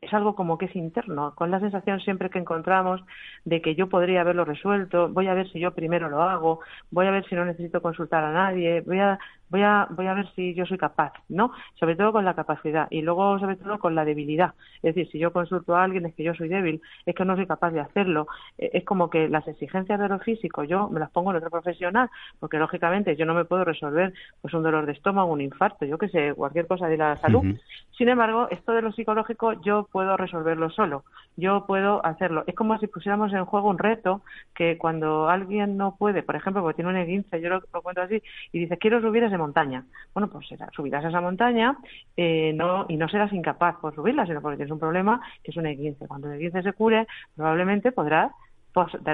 es 0.00 0.12
algo 0.12 0.34
como 0.34 0.58
que 0.58 0.66
es 0.66 0.76
interno, 0.76 1.34
con 1.34 1.50
la 1.50 1.60
sensación 1.60 2.00
siempre 2.00 2.30
que 2.30 2.38
encontramos 2.38 3.02
de 3.44 3.60
que 3.62 3.74
yo 3.74 3.88
podría 3.88 4.20
haberlo 4.20 4.44
resuelto, 4.44 5.08
voy 5.08 5.28
a 5.28 5.34
ver 5.34 5.50
si 5.50 5.60
yo 5.60 5.74
primero 5.74 6.08
lo 6.08 6.22
hago, 6.22 6.60
voy 6.90 7.06
a 7.06 7.10
ver 7.10 7.26
si 7.28 7.34
no 7.34 7.44
necesito 7.44 7.80
consultar 7.82 8.24
a 8.24 8.32
nadie, 8.32 8.82
voy 8.82 8.98
a 9.00 9.18
voy 9.48 9.62
a, 9.62 9.86
voy 9.90 10.06
a 10.06 10.14
ver 10.14 10.28
si 10.34 10.54
yo 10.54 10.66
soy 10.66 10.78
capaz, 10.78 11.12
¿no? 11.28 11.52
Sobre 11.74 11.96
todo 11.96 12.12
con 12.12 12.24
la 12.24 12.34
capacidad 12.34 12.88
y 12.90 13.02
luego 13.02 13.38
sobre 13.38 13.56
todo 13.56 13.78
con 13.78 13.94
la 13.94 14.04
debilidad. 14.04 14.54
Es 14.82 14.94
decir, 14.94 15.10
si 15.10 15.18
yo 15.18 15.32
consulto 15.32 15.76
a 15.76 15.84
alguien 15.84 16.06
es 16.06 16.14
que 16.14 16.24
yo 16.24 16.34
soy 16.34 16.48
débil, 16.48 16.80
es 17.04 17.14
que 17.14 17.24
no 17.24 17.36
soy 17.36 17.46
capaz 17.46 17.70
de 17.70 17.80
hacerlo. 17.80 18.26
E, 18.58 18.70
es 18.74 18.84
como 18.84 19.10
que 19.10 19.28
las 19.28 19.46
exigencias 19.48 19.98
de 19.98 20.08
lo 20.08 20.18
físico 20.20 20.64
yo 20.64 20.88
me 20.88 21.00
las 21.00 21.10
pongo 21.10 21.30
en 21.30 21.36
otro 21.36 21.50
profesional, 21.50 22.10
porque 22.40 22.58
lógicamente 22.58 23.16
yo 23.16 23.26
no 23.26 23.34
me 23.34 23.44
puedo 23.44 23.64
resolver 23.64 24.12
pues 24.40 24.54
un 24.54 24.62
dolor 24.62 24.86
de 24.86 24.92
estómago, 24.92 25.32
un 25.32 25.40
infarto, 25.40 25.84
yo 25.84 25.98
qué 25.98 26.08
sé, 26.08 26.34
cualquier 26.34 26.66
cosa 26.66 26.88
de 26.88 26.96
la 26.96 27.16
salud. 27.16 27.44
Sin 27.96 28.08
embargo, 28.08 28.48
esto 28.50 28.72
de 28.72 28.82
lo 28.82 28.92
psicológico 28.92 29.54
yo 29.62 29.88
puedo 29.90 30.16
resolverlo 30.16 30.70
solo, 30.70 31.04
yo 31.36 31.66
puedo 31.66 32.04
hacerlo. 32.04 32.44
Es 32.46 32.54
como 32.54 32.78
si 32.78 32.86
pusiéramos 32.86 33.32
en 33.32 33.44
juego 33.44 33.68
un 33.68 33.78
reto 33.78 34.22
que 34.54 34.76
cuando 34.78 35.28
alguien 35.28 35.76
no 35.76 35.96
puede, 35.96 36.22
por 36.22 36.36
ejemplo, 36.36 36.62
porque 36.62 36.76
tiene 36.76 36.90
un 36.90 36.96
esguince, 36.96 37.40
yo 37.40 37.48
lo, 37.48 37.62
lo 37.72 37.82
cuento 37.82 38.02
así, 38.02 38.22
y 38.52 38.60
dice, 38.60 38.76
quiero 38.78 39.00
subir 39.00 39.22
ese 39.24 39.35
montaña. 39.38 39.84
Bueno, 40.14 40.28
pues 40.28 40.46
subirás 40.72 41.04
a 41.04 41.08
esa 41.08 41.20
montaña 41.20 41.76
eh, 42.16 42.52
no, 42.54 42.86
y 42.88 42.96
no 42.96 43.08
serás 43.08 43.32
incapaz 43.32 43.76
por 43.76 43.94
subirla, 43.94 44.26
sino 44.26 44.40
porque 44.40 44.56
tienes 44.56 44.72
un 44.72 44.78
problema 44.78 45.20
que 45.42 45.50
es 45.50 45.56
un 45.56 45.64
E15. 45.64 46.06
Cuando 46.06 46.32
el 46.32 46.40
E15 46.40 46.62
se 46.62 46.72
cure, 46.72 47.06
probablemente 47.34 47.92
podrás 47.92 48.32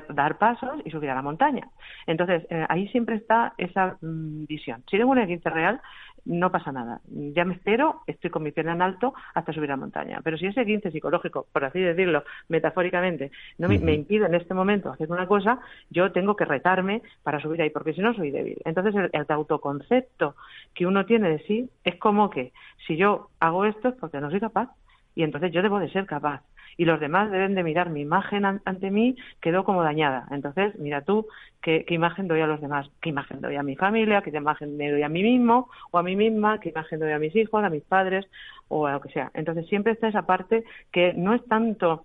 dar 0.09 0.38
pasos 0.38 0.81
y 0.85 0.90
subir 0.90 1.11
a 1.11 1.14
la 1.14 1.23
montaña. 1.23 1.69
Entonces, 2.07 2.45
eh, 2.50 2.66
ahí 2.69 2.88
siempre 2.88 3.16
está 3.16 3.54
esa 3.59 3.97
mm, 4.00 4.47
visión. 4.47 4.83
Si 4.90 4.99
tengo 4.99 5.12
un 5.12 5.19
E15 5.19 5.52
real, 5.52 5.81
no 6.25 6.50
pasa 6.50 6.73
nada. 6.73 7.00
Ya 7.09 7.45
me 7.45 7.54
espero, 7.54 8.02
estoy 8.07 8.31
con 8.31 8.42
mi 8.42 8.52
pierna 8.52 8.73
en 8.73 8.83
alto 8.83 9.14
hasta 9.35 9.52
subir 9.52 9.71
a 9.71 9.75
la 9.75 9.81
montaña. 9.81 10.21
Pero 10.23 10.37
si 10.38 10.47
ese 10.47 10.64
15 10.64 10.90
psicológico, 10.90 11.47
por 11.52 11.64
así 11.64 11.81
decirlo, 11.81 12.25
metafóricamente, 12.49 13.31
no 13.59 13.69
me, 13.69 13.75
impide 13.75 14.26
en 14.26 14.35
este 14.35 14.54
momento 14.54 14.90
hacer 14.90 15.11
una 15.11 15.26
cosa, 15.26 15.61
yo 15.90 16.12
tengo 16.12 16.37
que 16.37 16.45
retarme 16.45 17.02
para 17.23 17.40
subir 17.40 17.62
ahí, 17.62 17.71
porque 17.71 17.95
si 17.95 18.00
no 18.00 18.14
soy 18.14 18.31
débil. 18.31 18.59
Entonces 18.64 18.95
el, 18.95 19.11
el 19.12 19.26
autoconcepto 19.28 20.37
que 20.75 20.87
uno 20.87 21.07
tiene 21.07 21.28
de 21.28 21.38
sí 21.40 21.71
es 21.85 21.97
como 21.97 22.31
que 22.31 22.52
si 22.87 22.97
yo 22.97 23.28
hago 23.40 23.64
esto 23.64 23.88
es 23.88 23.95
porque 23.95 24.21
no 24.21 24.31
soy 24.31 24.40
capaz 24.40 24.71
y 25.14 25.25
entonces 25.25 25.52
yo 25.52 25.62
debo 25.62 25.78
de 25.78 25.90
ser 25.90 26.07
capaz 26.07 26.42
y 26.76 26.85
los 26.85 27.00
demás 27.00 27.31
deben 27.31 27.55
de 27.55 27.62
mirar 27.62 27.91
mi 27.91 28.00
imagen 28.00 28.45
ante 28.45 28.91
mí 28.91 29.17
quedó 29.41 29.64
como 29.64 29.83
dañada. 29.83 30.26
Entonces, 30.31 30.79
mira 30.79 31.02
tú 31.02 31.26
qué, 31.61 31.85
imagen 31.88 32.29
doy 32.29 32.41
a 32.41 32.47
los 32.47 32.61
demás, 32.61 32.88
qué 33.00 33.11
imagen 33.11 33.41
doy 33.41 33.57
a 33.57 33.62
mi 33.62 33.76
familia, 33.76 34.23
qué 34.23 34.31
imagen 34.31 34.76
me 34.76 34.91
doy 34.91 35.02
a 35.02 35.09
mí 35.09 35.23
mismo 35.23 35.69
o 35.91 35.99
a 35.99 36.02
mí 36.02 36.17
misma, 36.17 36.61
qué 36.61 36.71
imagen 36.71 37.00
doy 37.00 37.12
a 37.12 37.19
mis 37.19 37.35
hijos, 37.37 37.64
a 37.64 37.71
mis 37.71 37.83
padres 37.83 38.26
o 38.69 38.87
a 38.87 38.93
lo 38.93 39.00
que 39.00 39.11
sea. 39.11 39.31
Entonces, 39.35 39.67
siempre 39.69 39.93
está 39.93 40.09
esa 40.09 40.23
parte 40.23 40.64
que 40.91 41.12
no 41.14 41.35
es 41.35 41.45
tanto 41.47 42.05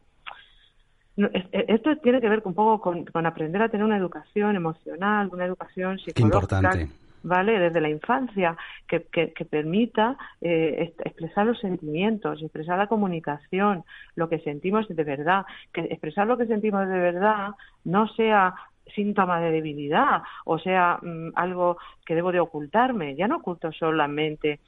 esto 1.51 1.97
tiene 1.97 2.21
que 2.21 2.29
ver 2.29 2.43
un 2.45 2.53
poco 2.53 2.79
con, 3.11 3.25
aprender 3.25 3.59
a 3.63 3.69
tener 3.69 3.83
una 3.83 3.97
educación 3.97 4.55
emocional, 4.55 5.29
una 5.31 5.45
educación 5.45 5.97
psicológica. 5.97 6.13
Qué 6.13 6.21
importante. 6.21 7.06
¿Vale? 7.23 7.59
Desde 7.59 7.81
la 7.81 7.89
infancia, 7.89 8.57
que, 8.87 9.03
que, 9.05 9.45
permita 9.45 10.17
eh, 10.41 10.93
expresar 11.03 11.45
los 11.45 11.59
sentimientos, 11.59 12.41
expresar 12.41 12.77
la 12.77 12.87
comunicación, 12.87 13.83
lo 14.15 14.29
que 14.29 14.39
sentimos 14.39 14.87
de 14.87 15.03
verdad, 15.03 15.45
que 15.73 15.81
expresar 15.81 16.27
lo 16.27 16.37
que 16.37 16.47
sentimos 16.47 16.87
de 16.87 16.99
verdad 16.99 17.51
no 17.83 18.07
sea 18.09 18.55
síntoma 18.95 19.41
de 19.41 19.51
debilidad 19.51 20.21
o 20.45 20.59
sea 20.59 20.97
mm, 21.01 21.31
algo 21.35 21.77
que 22.05 22.15
debo 22.15 22.31
de 22.31 22.39
ocultarme, 22.39 23.15
ya 23.15 23.27
no 23.27 23.37
oculto 23.37 23.71
solamente 23.71 24.59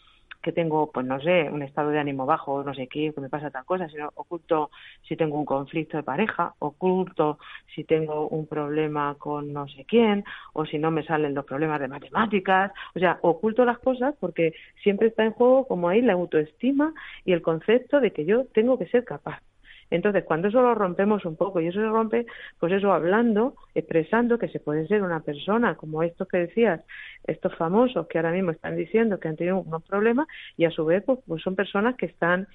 que 0.41 0.51
tengo, 0.51 0.91
pues 0.91 1.05
no 1.05 1.19
sé, 1.19 1.49
un 1.51 1.61
estado 1.63 1.89
de 1.89 1.99
ánimo 1.99 2.25
bajo, 2.25 2.63
no 2.63 2.73
sé 2.73 2.87
qué, 2.87 3.11
que 3.13 3.21
me 3.21 3.29
pasa 3.29 3.51
tal 3.51 3.65
cosa, 3.65 3.89
sino 3.89 4.09
oculto 4.15 4.71
si 5.07 5.15
tengo 5.15 5.37
un 5.37 5.45
conflicto 5.45 5.97
de 5.97 6.03
pareja, 6.03 6.53
oculto 6.59 7.39
si 7.75 7.83
tengo 7.83 8.27
un 8.27 8.47
problema 8.47 9.15
con 9.17 9.51
no 9.51 9.67
sé 9.67 9.85
quién, 9.85 10.23
o 10.53 10.65
si 10.65 10.79
no 10.79 10.91
me 10.91 11.03
salen 11.03 11.35
los 11.35 11.45
problemas 11.45 11.79
de 11.81 11.87
matemáticas, 11.87 12.71
o 12.95 12.99
sea, 12.99 13.19
oculto 13.21 13.65
las 13.65 13.79
cosas 13.79 14.15
porque 14.19 14.53
siempre 14.81 15.07
está 15.07 15.25
en 15.25 15.31
juego 15.33 15.67
como 15.67 15.89
ahí 15.89 16.01
la 16.01 16.13
autoestima 16.13 16.93
y 17.25 17.33
el 17.33 17.41
concepto 17.41 17.99
de 17.99 18.11
que 18.11 18.25
yo 18.25 18.45
tengo 18.45 18.77
que 18.77 18.87
ser 18.87 19.03
capaz. 19.03 19.41
Entonces, 19.89 20.23
cuando 20.23 20.47
eso 20.47 20.61
lo 20.61 20.75
rompemos 20.75 21.25
un 21.25 21.35
poco 21.35 21.59
y 21.59 21.67
eso 21.67 21.79
se 21.79 21.87
rompe, 21.87 22.25
pues 22.59 22.73
eso 22.73 22.93
hablando, 22.93 23.55
expresando 23.73 24.37
que 24.37 24.49
se 24.49 24.59
puede 24.59 24.87
ser 24.87 25.01
una 25.01 25.21
persona 25.21 25.75
como 25.75 26.03
estos 26.03 26.27
que 26.27 26.37
decías, 26.37 26.81
estos 27.25 27.55
famosos 27.55 28.07
que 28.07 28.17
ahora 28.17 28.31
mismo 28.31 28.51
están 28.51 28.75
diciendo 28.75 29.19
que 29.19 29.27
han 29.27 29.35
tenido 29.35 29.59
unos 29.59 29.83
problemas 29.83 30.27
y 30.57 30.65
a 30.65 30.71
su 30.71 30.85
vez 30.85 31.03
pues, 31.05 31.19
pues 31.27 31.41
son 31.41 31.55
personas 31.55 31.95
que 31.95 32.05
están 32.05 32.47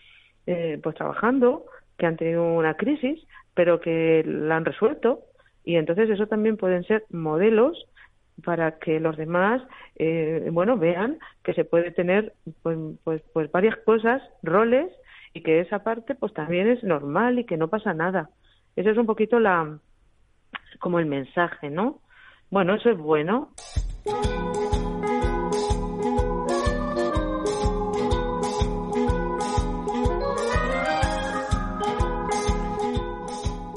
eh, 0.47 0.79
pues 0.83 0.95
trabajando, 0.95 1.67
que 1.99 2.07
han 2.07 2.17
tenido 2.17 2.45
una 2.45 2.75
crisis, 2.75 3.21
pero 3.55 3.81
que 3.81 4.23
la 4.27 4.57
han 4.57 4.65
resuelto. 4.65 5.25
Y 5.65 5.77
entonces 5.77 6.11
eso 6.11 6.27
también 6.27 6.57
pueden 6.57 6.85
ser 6.85 7.05
modelos 7.11 7.87
para 8.45 8.79
que 8.79 8.99
los 8.99 9.17
demás 9.17 9.63
eh, 9.97 10.49
bueno 10.51 10.77
vean 10.77 11.19
que 11.45 11.55
se 11.55 11.65
puede 11.65 11.93
tener 11.93 12.33
pues, 12.63 12.77
pues, 13.05 13.23
pues 13.33 13.51
varias 13.53 13.77
cosas 13.85 14.23
roles 14.43 14.91
y 15.35 15.43
que 15.43 15.61
esa 15.61 15.81
parte 15.81 16.15
pues 16.15 16.33
también 16.33 16.69
es 16.69 16.83
normal 16.85 17.41
y 17.41 17.45
que 17.45 17.57
no 17.57 17.69
pasa 17.69 17.93
nada. 17.93 18.31
Ese 18.77 18.91
es 18.91 18.97
un 18.97 19.07
poquito 19.07 19.39
la 19.41 19.79
como 20.79 20.99
el 20.99 21.07
mensaje, 21.07 21.71
¿no? 21.71 22.01
Bueno, 22.51 22.75
eso 22.75 22.91
es 22.91 22.99
bueno. 22.99 23.51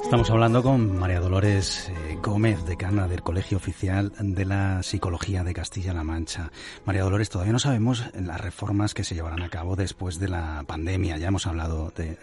Estamos 0.02 0.30
hablando 0.30 0.62
con 0.62 0.98
María 0.98 1.20
Dolores 1.20 1.90
eh, 1.90 2.07
Gómez, 2.28 2.64
decana 2.66 3.08
del 3.08 3.22
Colegio 3.22 3.56
Oficial 3.56 4.12
de 4.18 4.44
la 4.44 4.82
Psicología 4.82 5.44
de 5.44 5.54
Castilla-La 5.54 6.04
Mancha. 6.04 6.52
María 6.84 7.02
Dolores, 7.02 7.30
todavía 7.30 7.52
no 7.52 7.58
sabemos 7.58 8.04
las 8.14 8.40
reformas 8.40 8.92
que 8.92 9.02
se 9.02 9.14
llevarán 9.14 9.42
a 9.42 9.48
cabo 9.48 9.76
después 9.76 10.18
de 10.18 10.28
la 10.28 10.62
pandemia. 10.66 11.16
Ya 11.16 11.28
hemos 11.28 11.46
hablado 11.46 11.92
de, 11.96 12.18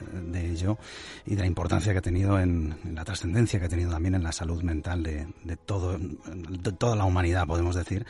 ello 0.52 0.78
y 1.26 1.36
de 1.36 1.42
la 1.42 1.48
importancia 1.48 1.92
que 1.92 2.00
ha 2.00 2.04
tenido 2.04 2.40
en, 2.40 2.76
la 2.94 3.04
trascendencia 3.04 3.60
que 3.60 3.66
ha 3.66 3.70
tenido 3.70 3.92
también 3.92 4.16
en 4.16 4.24
la 4.24 4.32
salud 4.32 4.62
mental 4.62 5.02
de, 5.02 5.28
de, 5.44 5.58
todo, 5.58 5.98
de 5.98 6.72
toda 6.72 6.96
la 6.96 7.06
humanidad, 7.06 7.48
podemos 7.48 7.76
decir 7.76 8.06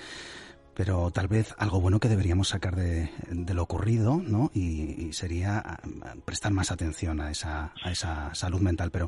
pero 0.76 1.10
tal 1.12 1.28
vez 1.28 1.56
algo 1.58 1.80
bueno 1.80 2.00
que 2.00 2.10
deberíamos 2.10 2.50
sacar 2.50 2.76
de, 2.76 3.10
lo 3.54 3.64
ocurrido, 3.64 4.22
¿no? 4.22 4.52
Y, 4.54 5.14
sería 5.14 5.60
ah, 5.60 5.80
prestar 6.26 6.52
más 6.52 6.72
atención 6.72 7.22
a 7.22 7.32
esa, 7.32 7.74
a 7.84 7.92
esa 7.92 8.34
salud 8.36 8.60
mental. 8.60 8.92
Pero 8.92 9.08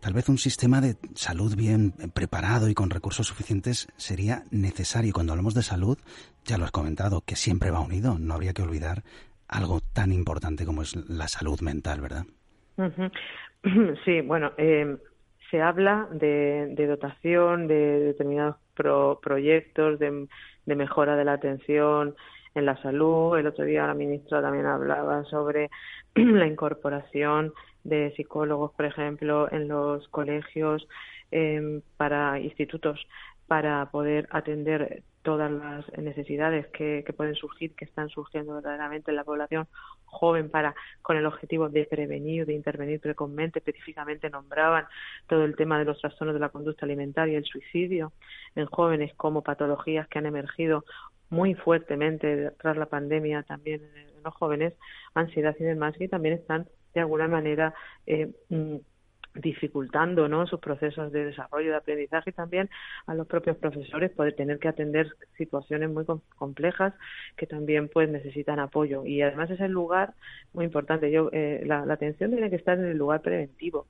tal 0.00 0.12
vez 0.12 0.28
un 0.28 0.38
sistema 0.38 0.80
de 0.80 0.96
salud 1.14 1.56
bien 1.56 1.92
preparado 2.14 2.68
y 2.68 2.74
con 2.74 2.90
recursos 2.90 3.26
suficientes 3.26 3.88
sería 3.96 4.44
necesario. 4.50 5.12
Cuando 5.12 5.32
hablamos 5.32 5.54
de 5.54 5.62
salud, 5.62 5.98
ya 6.44 6.58
lo 6.58 6.64
has 6.64 6.70
comentado, 6.70 7.22
que 7.22 7.36
siempre 7.36 7.70
va 7.70 7.80
unido. 7.80 8.18
No 8.18 8.34
habría 8.34 8.52
que 8.52 8.62
olvidar 8.62 9.02
algo 9.48 9.80
tan 9.92 10.12
importante 10.12 10.64
como 10.64 10.82
es 10.82 10.96
la 11.08 11.28
salud 11.28 11.60
mental, 11.60 12.00
¿verdad? 12.00 12.24
Sí, 14.04 14.22
bueno, 14.22 14.50
eh, 14.56 14.96
se 15.52 15.60
habla 15.60 16.08
de, 16.10 16.74
dotación 16.88 17.68
de 17.68 18.00
determinados 18.00 18.56
proyectos, 18.74 20.00
de 20.00 20.26
de 20.66 20.76
mejora 20.76 21.16
de 21.16 21.24
la 21.24 21.34
atención 21.34 22.14
en 22.54 22.66
la 22.66 22.80
salud. 22.82 23.38
El 23.38 23.46
otro 23.46 23.64
día 23.64 23.86
la 23.86 23.94
ministra 23.94 24.42
también 24.42 24.66
hablaba 24.66 25.24
sobre 25.24 25.70
la 26.14 26.46
incorporación 26.46 27.52
de 27.84 28.12
psicólogos, 28.16 28.72
por 28.72 28.86
ejemplo, 28.86 29.50
en 29.50 29.68
los 29.68 30.06
colegios, 30.08 30.86
eh, 31.30 31.80
para 31.96 32.38
institutos, 32.38 33.06
para 33.46 33.90
poder 33.90 34.28
atender 34.30 35.02
todas 35.22 35.50
las 35.50 35.98
necesidades 35.98 36.66
que, 36.68 37.04
pueden 37.16 37.34
surgir, 37.34 37.74
que 37.74 37.84
están 37.84 38.08
surgiendo 38.08 38.54
verdaderamente 38.54 39.10
en 39.10 39.16
la 39.16 39.24
población 39.24 39.66
joven 40.04 40.50
para 40.50 40.74
con 41.00 41.16
el 41.16 41.26
objetivo 41.26 41.68
de 41.68 41.84
prevenir, 41.84 42.44
de 42.44 42.52
intervenir 42.52 43.00
precozmente, 43.00 43.60
específicamente 43.60 44.28
nombraban 44.30 44.86
todo 45.26 45.44
el 45.44 45.56
tema 45.56 45.78
de 45.78 45.84
los 45.84 46.00
trastornos 46.00 46.34
de 46.34 46.40
la 46.40 46.50
conducta 46.50 46.84
alimentaria 46.84 47.34
y 47.34 47.36
el 47.36 47.44
suicidio 47.44 48.12
en 48.54 48.66
jóvenes 48.66 49.14
como 49.14 49.42
patologías 49.42 50.08
que 50.08 50.18
han 50.18 50.26
emergido 50.26 50.84
muy 51.30 51.54
fuertemente 51.54 52.50
tras 52.58 52.76
la 52.76 52.86
pandemia 52.86 53.42
también 53.42 53.80
en 53.96 54.22
los 54.22 54.34
jóvenes, 54.34 54.74
ansiedad 55.14 55.56
y 55.58 55.64
demás, 55.64 55.96
que 55.96 56.08
también 56.08 56.34
están 56.34 56.68
de 56.94 57.00
alguna 57.00 57.26
manera 57.26 57.74
eh, 58.06 58.30
mm, 58.50 58.76
dificultando 59.34 60.28
¿no? 60.28 60.46
sus 60.46 60.60
procesos 60.60 61.12
de 61.12 61.26
desarrollo 61.26 61.70
de 61.70 61.76
aprendizaje 61.76 62.30
y 62.30 62.32
también 62.32 62.68
a 63.06 63.14
los 63.14 63.26
propios 63.26 63.56
profesores 63.56 64.10
poder 64.10 64.34
tener 64.34 64.58
que 64.58 64.68
atender 64.68 65.14
situaciones 65.36 65.90
muy 65.90 66.04
complejas 66.36 66.94
que 67.36 67.46
también 67.46 67.88
pues 67.88 68.08
necesitan 68.08 68.58
apoyo. 68.58 69.06
Y 69.06 69.22
además 69.22 69.50
es 69.50 69.60
el 69.60 69.72
lugar 69.72 70.14
muy 70.52 70.64
importante. 70.64 71.10
Yo 71.10 71.30
eh, 71.32 71.62
la, 71.66 71.82
atención 71.92 72.30
tiene 72.30 72.50
que 72.50 72.56
estar 72.56 72.78
en 72.78 72.86
el 72.86 72.98
lugar 72.98 73.22
preventivo. 73.22 73.86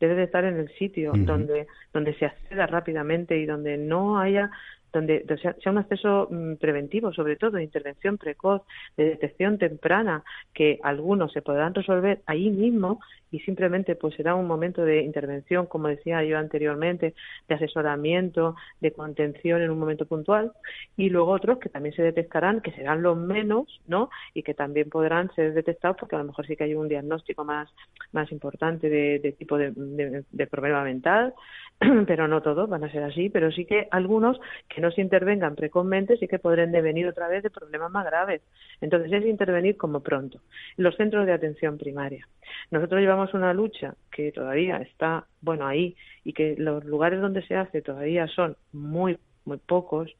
Debe 0.00 0.14
de 0.14 0.24
estar 0.24 0.44
en 0.44 0.56
el 0.56 0.68
sitio 0.76 1.12
donde 1.14 1.68
donde 1.92 2.14
se 2.14 2.26
acceda 2.26 2.66
rápidamente 2.66 3.38
y 3.38 3.46
donde 3.46 3.78
no 3.78 4.18
haya 4.18 4.50
donde 4.94 5.24
sea, 5.42 5.54
un 5.66 5.78
acceso 5.78 6.28
mm, 6.30 6.54
preventivo, 6.54 7.12
sobre 7.12 7.36
todo 7.36 7.52
de 7.52 7.64
intervención 7.64 8.16
precoz, 8.16 8.62
de 8.96 9.04
detección 9.06 9.58
temprana, 9.58 10.24
que 10.54 10.78
algunos 10.82 11.32
se 11.32 11.42
podrán 11.42 11.74
resolver 11.74 12.22
ahí 12.26 12.48
mismo 12.48 13.00
y 13.34 13.40
simplemente 13.40 13.96
pues 13.96 14.14
será 14.14 14.36
un 14.36 14.46
momento 14.46 14.84
de 14.84 15.02
intervención, 15.02 15.66
como 15.66 15.88
decía 15.88 16.22
yo 16.22 16.38
anteriormente, 16.38 17.14
de 17.48 17.54
asesoramiento, 17.56 18.54
de 18.80 18.92
contención 18.92 19.60
en 19.60 19.70
un 19.70 19.78
momento 19.80 20.06
puntual, 20.06 20.52
y 20.96 21.10
luego 21.10 21.32
otros 21.32 21.58
que 21.58 21.68
también 21.68 21.96
se 21.96 22.02
detectarán, 22.02 22.60
que 22.60 22.70
serán 22.70 23.02
los 23.02 23.16
menos, 23.16 23.80
¿no? 23.88 24.08
Y 24.34 24.44
que 24.44 24.54
también 24.54 24.88
podrán 24.88 25.34
ser 25.34 25.52
detectados 25.52 25.96
porque 25.98 26.14
a 26.14 26.20
lo 26.20 26.26
mejor 26.26 26.46
sí 26.46 26.54
que 26.54 26.62
hay 26.62 26.76
un 26.76 26.86
diagnóstico 26.86 27.44
más, 27.44 27.68
más 28.12 28.30
importante 28.30 28.88
de, 28.88 29.34
tipo 29.36 29.58
de, 29.58 29.72
de 30.30 30.46
problema 30.46 30.84
mental, 30.84 31.34
pero 32.06 32.28
no 32.28 32.40
todos 32.40 32.68
van 32.68 32.84
a 32.84 32.92
ser 32.92 33.02
así, 33.02 33.30
pero 33.30 33.50
sí 33.50 33.64
que 33.64 33.88
algunos 33.90 34.40
que 34.68 34.80
no 34.80 34.90
se 34.90 35.00
intervengan 35.00 35.56
precozmente 35.56 36.16
sí 36.18 36.28
que 36.28 36.38
podrán 36.38 36.72
devenir 36.72 37.08
otra 37.08 37.28
vez 37.28 37.42
de 37.42 37.50
problemas 37.50 37.90
más 37.90 38.04
graves. 38.06 38.42
Entonces 38.80 39.12
es 39.12 39.26
intervenir 39.26 39.76
como 39.76 40.00
pronto. 40.00 40.40
Los 40.76 40.96
centros 40.96 41.26
de 41.26 41.32
atención 41.32 41.78
primaria. 41.78 42.28
Nosotros 42.70 43.00
llevamos 43.00 43.23
una 43.32 43.54
lucha 43.54 43.94
que 44.10 44.32
todavía 44.32 44.78
está, 44.78 45.26
bueno, 45.40 45.66
ahí 45.66 45.96
y 46.24 46.32
que 46.32 46.56
los 46.58 46.84
lugares 46.84 47.20
donde 47.20 47.46
se 47.46 47.54
hace 47.56 47.80
todavía 47.80 48.26
son 48.28 48.56
muy 48.72 49.18
muy 49.44 49.58
pocos, 49.58 50.10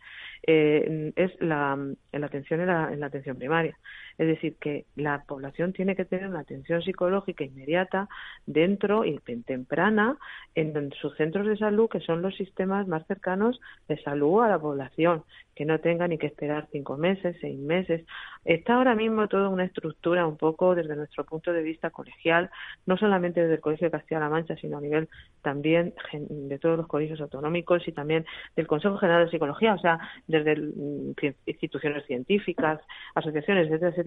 eh, 0.47 1.13
es 1.17 1.33
la, 1.41 1.79
la 2.13 2.27
atención 2.27 2.61
en 2.61 2.67
la, 2.67 2.93
en 2.93 3.01
la 3.01 3.07
atención 3.07 3.37
primaria. 3.37 3.77
Es 4.19 4.27
decir, 4.27 4.57
que 4.61 4.87
la 4.97 5.25
población 5.25 5.73
tiene 5.73 5.97
que 5.97 6.05
tener 6.05 6.29
una 6.29 6.41
atención 6.41 6.83
psicológica 6.83 7.45
inmediata 7.45 8.09
dentro 8.47 9.05
y 9.05 9.19
temprana 9.47 10.17
en 10.55 10.93
sus 11.01 11.17
centros 11.17 11.47
de 11.47 11.57
salud, 11.57 11.89
que 11.89 12.01
son 12.01 12.23
los 12.23 12.37
sistemas 12.37 12.87
más 12.87 13.07
cercanos 13.07 13.61
de 13.89 14.01
salud 14.03 14.43
a 14.43 14.49
la 14.49 14.59
población, 14.59 15.25
que 15.55 15.65
no 15.65 15.79
tenga 15.81 16.09
ni 16.09 16.19
que 16.19 16.27
esperar 16.27 16.69
cinco 16.71 16.97
meses, 16.97 17.37
seis 17.41 17.59
meses. 17.59 18.05
Está 18.45 18.75
ahora 18.75 18.95
mismo 18.95 19.29
toda 19.29 19.49
una 19.49 19.65
estructura 19.65 20.27
un 20.27 20.37
poco 20.37 20.75
desde 20.75 20.97
nuestro 20.97 21.25
punto 21.25 21.53
de 21.53 21.63
vista 21.63 21.91
colegial, 21.91 22.51
no 22.87 22.97
solamente 22.97 23.41
desde 23.41 23.55
el 23.55 23.61
Colegio 23.61 23.87
de 23.87 23.93
Castilla-La 23.93 24.29
Mancha, 24.29 24.57
sino 24.57 24.79
a 24.79 24.81
nivel 24.81 25.09
también 25.43 25.95
de 26.13 26.59
todos 26.59 26.77
los 26.77 26.87
colegios 26.87 27.21
autonómicos 27.21 27.87
y 27.89 27.93
también 27.93 28.25
del 28.57 28.67
Consejo 28.67 28.99
General 28.99 29.25
de 29.25 29.31
Psicología, 29.31 29.75
o 29.75 29.79
sea, 29.79 29.99
desde 30.27 30.57
mm, 30.57 31.15
instituciones 31.47 32.05
científicas, 32.07 32.81
asociaciones, 33.15 33.71
etcétera, 33.71 34.04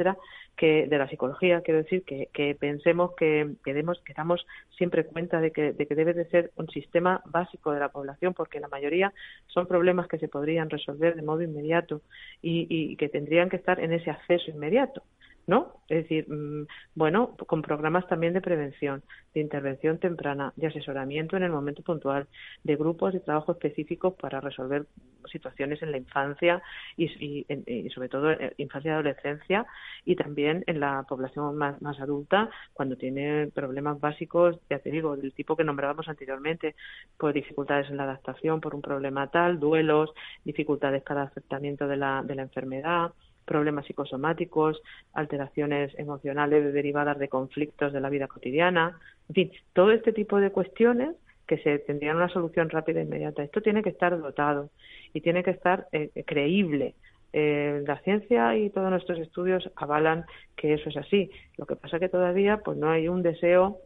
que 0.55 0.87
de 0.87 0.97
la 0.97 1.07
psicología, 1.07 1.61
quiero 1.61 1.83
decir, 1.83 2.03
que, 2.03 2.57
pensemos 2.59 3.11
que, 3.15 3.55
que, 3.63 3.73
demos, 3.73 3.99
que 4.01 4.13
damos 4.13 4.45
siempre 4.77 5.05
cuenta 5.05 5.39
de 5.39 5.51
que, 5.51 5.73
de 5.73 5.87
que 5.87 5.95
debe 5.95 6.13
de 6.13 6.25
ser 6.29 6.51
un 6.55 6.67
sistema 6.69 7.21
básico 7.25 7.71
de 7.71 7.79
la 7.79 7.89
población, 7.89 8.33
porque 8.33 8.59
la 8.59 8.67
mayoría 8.67 9.13
son 9.47 9.67
problemas 9.67 10.07
que 10.07 10.17
se 10.17 10.27
podrían 10.27 10.69
resolver 10.69 11.15
de 11.15 11.21
modo 11.21 11.41
inmediato 11.41 12.01
y 12.41 12.95
que 12.97 13.09
tendrían 13.09 13.49
que 13.49 13.57
estar 13.57 13.79
en 13.79 13.93
ese 13.93 14.09
acceso 14.09 14.51
inmediato. 14.51 15.03
¿No? 15.47 15.81
Es 15.87 16.03
decir, 16.03 16.29
mm, 16.29 16.67
bueno, 16.93 17.35
con 17.47 17.61
programas 17.61 18.05
también 18.07 18.33
de 18.33 18.41
prevención, 18.41 19.03
de 19.33 19.39
intervención 19.41 19.97
temprana, 19.97 20.53
de 20.57 20.67
asesoramiento 20.67 21.37
en 21.37 21.43
el 21.43 21.51
momento 21.51 21.81
puntual, 21.83 22.27
de 22.63 22.75
grupos 22.75 23.13
de 23.13 23.21
trabajo 23.21 23.53
específicos 23.53 24.13
para 24.15 24.41
resolver 24.41 24.85
situaciones 25.31 25.81
en 25.81 25.91
la 25.91 25.97
infancia 25.97 26.61
y, 26.95 27.45
sobre 27.93 28.09
todo 28.09 28.31
en 28.31 28.53
infancia 28.57 28.91
y 28.91 28.93
adolescencia 28.93 29.65
y 30.05 30.15
también 30.15 30.63
en 30.67 30.79
la 30.79 31.03
población 31.07 31.55
más, 31.57 31.81
más 31.81 31.99
adulta 31.99 32.49
cuando 32.73 32.95
tiene 32.95 33.47
problemas 33.53 33.99
básicos, 33.99 34.57
ya 34.69 34.79
te 34.79 34.91
digo, 34.91 35.15
del 35.17 35.33
tipo 35.33 35.55
que 35.55 35.63
nombrábamos 35.63 36.07
anteriormente, 36.07 36.75
pues 37.17 37.33
dificultades 37.33 37.89
en 37.89 37.97
la 37.97 38.03
adaptación 38.03 38.61
por 38.61 38.75
un 38.75 38.81
problema 38.81 39.27
tal, 39.27 39.59
duelos, 39.59 40.11
dificultades 40.43 41.03
para 41.03 41.23
el 41.23 41.27
aceptamiento 41.27 41.87
de 41.87 41.97
la, 41.97 42.23
de 42.23 42.35
la 42.35 42.43
enfermedad, 42.43 43.11
problemas 43.47 43.85
psicosomáticos, 43.85 44.83
alteraciones 45.13 45.97
emocionales 45.97 46.73
derivadas 46.73 47.17
de 47.17 47.29
conflictos 47.29 47.93
de 47.93 48.01
la 48.01 48.09
vida 48.09 48.27
cotidiana, 48.27 48.99
en 49.29 49.35
fin, 49.35 49.51
todo 49.73 49.91
este 49.91 50.13
tipo 50.13 50.39
de 50.39 50.51
cuestiones 50.51 51.15
que 51.47 51.57
se 51.59 51.79
tendrían 51.79 52.17
una 52.17 52.29
solución 52.29 52.69
rápida 52.69 52.99
e 52.99 53.03
inmediata. 53.03 53.41
Esto 53.41 53.61
tiene 53.61 53.81
que 53.81 53.89
estar 53.89 54.19
dotado 54.19 54.69
y 55.13 55.21
tiene 55.21 55.43
que 55.43 55.51
estar 55.51 55.87
eh, 55.93 56.11
creíble. 56.25 56.93
Eh, 57.33 57.83
la 57.85 57.99
ciencia 58.01 58.55
y 58.57 58.69
todos 58.69 58.89
nuestros 58.89 59.19
estudios 59.19 59.69
avalan 59.75 60.25
que 60.55 60.73
eso 60.73 60.89
es 60.89 60.97
así. 60.97 61.31
Lo 61.57 61.65
que 61.65 61.75
pasa 61.75 61.97
es 61.97 62.01
que 62.01 62.09
todavía 62.09 62.57
pues 62.57 62.77
no 62.77 62.89
hay 62.89 63.07
un 63.07 63.23
deseo 63.23 63.79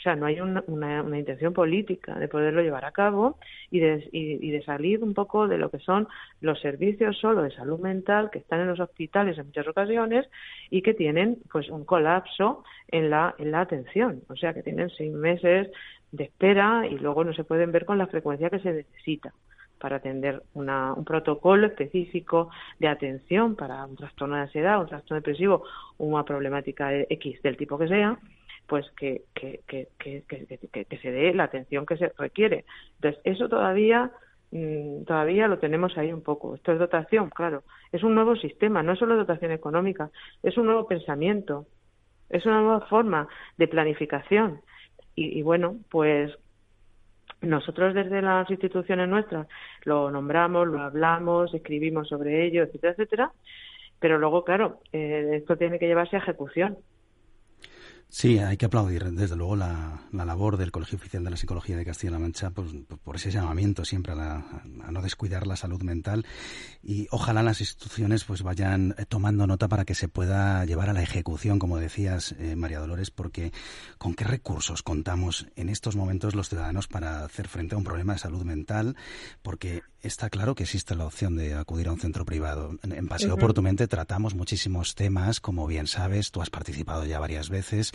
o 0.00 0.02
sea, 0.02 0.16
no 0.16 0.24
hay 0.24 0.40
una, 0.40 0.64
una, 0.66 1.18
intención 1.18 1.52
política 1.52 2.18
de 2.18 2.26
poderlo 2.26 2.62
llevar 2.62 2.86
a 2.86 2.90
cabo 2.90 3.36
y 3.70 3.80
de, 3.80 4.08
y, 4.12 4.50
de 4.50 4.62
salir 4.62 5.04
un 5.04 5.12
poco 5.12 5.46
de 5.46 5.58
lo 5.58 5.70
que 5.70 5.78
son 5.78 6.08
los 6.40 6.58
servicios 6.58 7.18
solo 7.18 7.42
de 7.42 7.50
salud 7.50 7.78
mental 7.78 8.30
que 8.30 8.38
están 8.38 8.60
en 8.60 8.68
los 8.68 8.80
hospitales 8.80 9.36
en 9.36 9.44
muchas 9.44 9.68
ocasiones 9.68 10.26
y 10.70 10.80
que 10.80 10.94
tienen 10.94 11.36
pues 11.52 11.68
un 11.68 11.84
colapso 11.84 12.64
en 12.88 13.10
la, 13.10 13.34
en 13.36 13.50
la 13.50 13.60
atención. 13.60 14.22
O 14.30 14.36
sea, 14.36 14.54
que 14.54 14.62
tienen 14.62 14.88
seis 14.88 15.12
meses 15.12 15.70
de 16.12 16.24
espera 16.24 16.86
y 16.86 16.96
luego 16.96 17.22
no 17.22 17.34
se 17.34 17.44
pueden 17.44 17.70
ver 17.70 17.84
con 17.84 17.98
la 17.98 18.06
frecuencia 18.06 18.48
que 18.48 18.60
se 18.60 18.72
necesita 18.72 19.34
para 19.78 19.96
atender 19.96 20.42
una, 20.54 20.94
un 20.94 21.04
protocolo 21.04 21.66
específico 21.66 22.48
de 22.78 22.88
atención 22.88 23.54
para 23.54 23.84
un 23.84 23.96
trastorno 23.96 24.36
de 24.36 24.42
ansiedad, 24.42 24.80
un 24.80 24.86
trastorno 24.86 25.16
depresivo 25.16 25.64
una 25.98 26.24
problemática 26.24 26.90
X 26.94 27.42
del 27.42 27.58
tipo 27.58 27.76
que 27.76 27.88
sea, 27.88 28.18
pues 28.70 28.86
que, 28.96 29.22
que, 29.34 29.62
que, 29.66 29.88
que, 29.98 30.98
se 31.02 31.10
dé 31.10 31.34
la 31.34 31.42
atención 31.42 31.84
que 31.84 31.96
se 31.96 32.12
requiere. 32.16 32.64
Entonces, 32.94 33.20
eso 33.24 33.48
todavía 33.48 34.12
mm, 34.52 35.02
todavía 35.06 35.48
lo 35.48 35.58
tenemos 35.58 35.98
ahí 35.98 36.12
un 36.12 36.22
poco. 36.22 36.54
Esto 36.54 36.70
es 36.70 36.78
dotación, 36.78 37.30
claro. 37.30 37.64
Es 37.90 38.04
un 38.04 38.14
nuevo 38.14 38.36
sistema, 38.36 38.84
no 38.84 38.92
es 38.92 39.00
solo 39.00 39.16
dotación 39.16 39.50
económica, 39.50 40.10
es 40.44 40.56
un 40.56 40.66
nuevo 40.66 40.86
pensamiento, 40.86 41.66
es 42.28 42.46
una 42.46 42.60
nueva 42.60 42.86
forma 42.86 43.26
de 43.58 43.66
planificación. 43.66 44.60
Y, 45.16 45.36
y 45.36 45.42
bueno, 45.42 45.78
pues 45.90 46.30
nosotros 47.40 47.92
desde 47.92 48.22
las 48.22 48.48
instituciones 48.50 49.08
nuestras 49.08 49.48
lo 49.82 50.12
nombramos, 50.12 50.68
lo 50.68 50.80
hablamos, 50.80 51.52
escribimos 51.54 52.06
sobre 52.06 52.46
ello, 52.46 52.62
etcétera, 52.62 52.92
etcétera, 52.92 53.32
pero 53.98 54.16
luego, 54.18 54.44
claro, 54.44 54.78
eh, 54.92 55.30
esto 55.32 55.56
tiene 55.56 55.80
que 55.80 55.88
llevarse 55.88 56.14
a 56.14 56.20
ejecución. 56.20 56.78
Sí, 58.12 58.38
hay 58.38 58.56
que 58.56 58.66
aplaudir, 58.66 59.04
desde 59.12 59.36
luego, 59.36 59.54
la, 59.54 60.02
labor 60.10 60.56
del 60.56 60.72
Colegio 60.72 60.98
Oficial 60.98 61.22
de 61.22 61.30
la 61.30 61.36
Psicología 61.36 61.76
de 61.76 61.84
Castilla-La 61.84 62.18
Mancha 62.18 62.50
pues, 62.50 62.72
por 63.04 63.14
ese 63.14 63.30
llamamiento 63.30 63.84
siempre 63.84 64.14
a, 64.14 64.64
no 64.90 65.00
descuidar 65.00 65.46
la 65.46 65.54
salud 65.54 65.80
mental 65.82 66.26
y 66.82 67.06
ojalá 67.12 67.44
las 67.44 67.60
instituciones 67.60 68.24
pues 68.24 68.42
vayan 68.42 68.96
eh, 68.98 69.06
tomando 69.06 69.46
nota 69.46 69.68
para 69.68 69.84
que 69.84 69.94
se 69.94 70.08
pueda 70.08 70.64
llevar 70.64 70.90
a 70.90 70.92
la 70.92 71.02
ejecución, 71.02 71.60
como 71.60 71.78
decías, 71.78 72.34
eh, 72.40 72.56
María 72.56 72.80
Dolores, 72.80 73.12
porque 73.12 73.52
¿con 73.96 74.14
qué 74.14 74.24
recursos 74.24 74.82
contamos 74.82 75.46
en 75.54 75.68
estos 75.68 75.94
momentos 75.94 76.34
los 76.34 76.48
ciudadanos 76.48 76.88
para 76.88 77.24
hacer 77.24 77.46
frente 77.46 77.76
a 77.76 77.78
un 77.78 77.84
problema 77.84 78.14
de 78.14 78.18
salud 78.18 78.42
mental? 78.42 78.96
Porque 79.40 79.82
está 80.02 80.30
claro 80.30 80.54
que 80.54 80.64
existe 80.64 80.94
la 80.94 81.06
opción 81.06 81.36
de 81.36 81.54
acudir 81.54 81.88
a 81.88 81.92
un 81.92 82.00
centro 82.00 82.24
privado. 82.24 82.78
En, 82.82 83.08
Paseo 83.08 83.36
por 83.36 83.52
tu 83.52 83.62
Mente 83.62 83.86
tratamos 83.86 84.34
muchísimos 84.34 84.94
temas, 84.94 85.40
como 85.40 85.66
bien 85.66 85.86
sabes, 85.86 86.30
tú 86.30 86.42
has 86.42 86.50
participado 86.50 87.04
ya 87.04 87.18
varias 87.18 87.50
veces, 87.50 87.92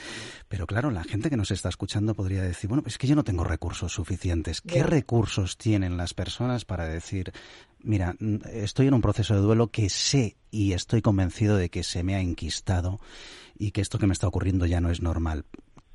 pero 0.47 0.67
claro, 0.67 0.91
la 0.91 1.03
gente 1.03 1.29
que 1.29 1.37
nos 1.37 1.51
está 1.51 1.69
escuchando 1.69 2.15
podría 2.15 2.43
decir, 2.43 2.69
bueno, 2.69 2.83
es 2.85 2.97
que 2.97 3.07
yo 3.07 3.15
no 3.15 3.23
tengo 3.23 3.43
recursos 3.43 3.93
suficientes. 3.93 4.61
¿Qué 4.61 4.83
recursos 4.83 5.57
tienen 5.57 5.97
las 5.97 6.13
personas 6.13 6.65
para 6.65 6.85
decir, 6.85 7.31
mira, 7.81 8.15
estoy 8.51 8.87
en 8.87 8.93
un 8.93 9.01
proceso 9.01 9.33
de 9.33 9.41
duelo 9.41 9.67
que 9.67 9.89
sé 9.89 10.37
y 10.51 10.73
estoy 10.73 11.01
convencido 11.01 11.57
de 11.57 11.69
que 11.69 11.83
se 11.83 12.03
me 12.03 12.15
ha 12.15 12.19
enquistado 12.19 12.99
y 13.57 13.71
que 13.71 13.81
esto 13.81 13.99
que 13.99 14.07
me 14.07 14.13
está 14.13 14.27
ocurriendo 14.27 14.65
ya 14.65 14.81
no 14.81 14.89
es 14.91 15.01
normal? 15.01 15.45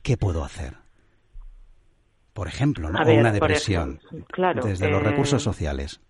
¿Qué 0.02 0.16
puedo 0.16 0.44
hacer? 0.44 0.79
Por 2.40 2.48
ejemplo, 2.48 2.88
¿no? 2.88 2.98
o 2.98 3.12
una 3.12 3.32
depresión, 3.32 4.00
claro, 4.28 4.64
desde 4.64 4.90
los 4.90 5.02
recursos 5.02 5.42
eh, 5.42 5.44
sociales. 5.44 6.00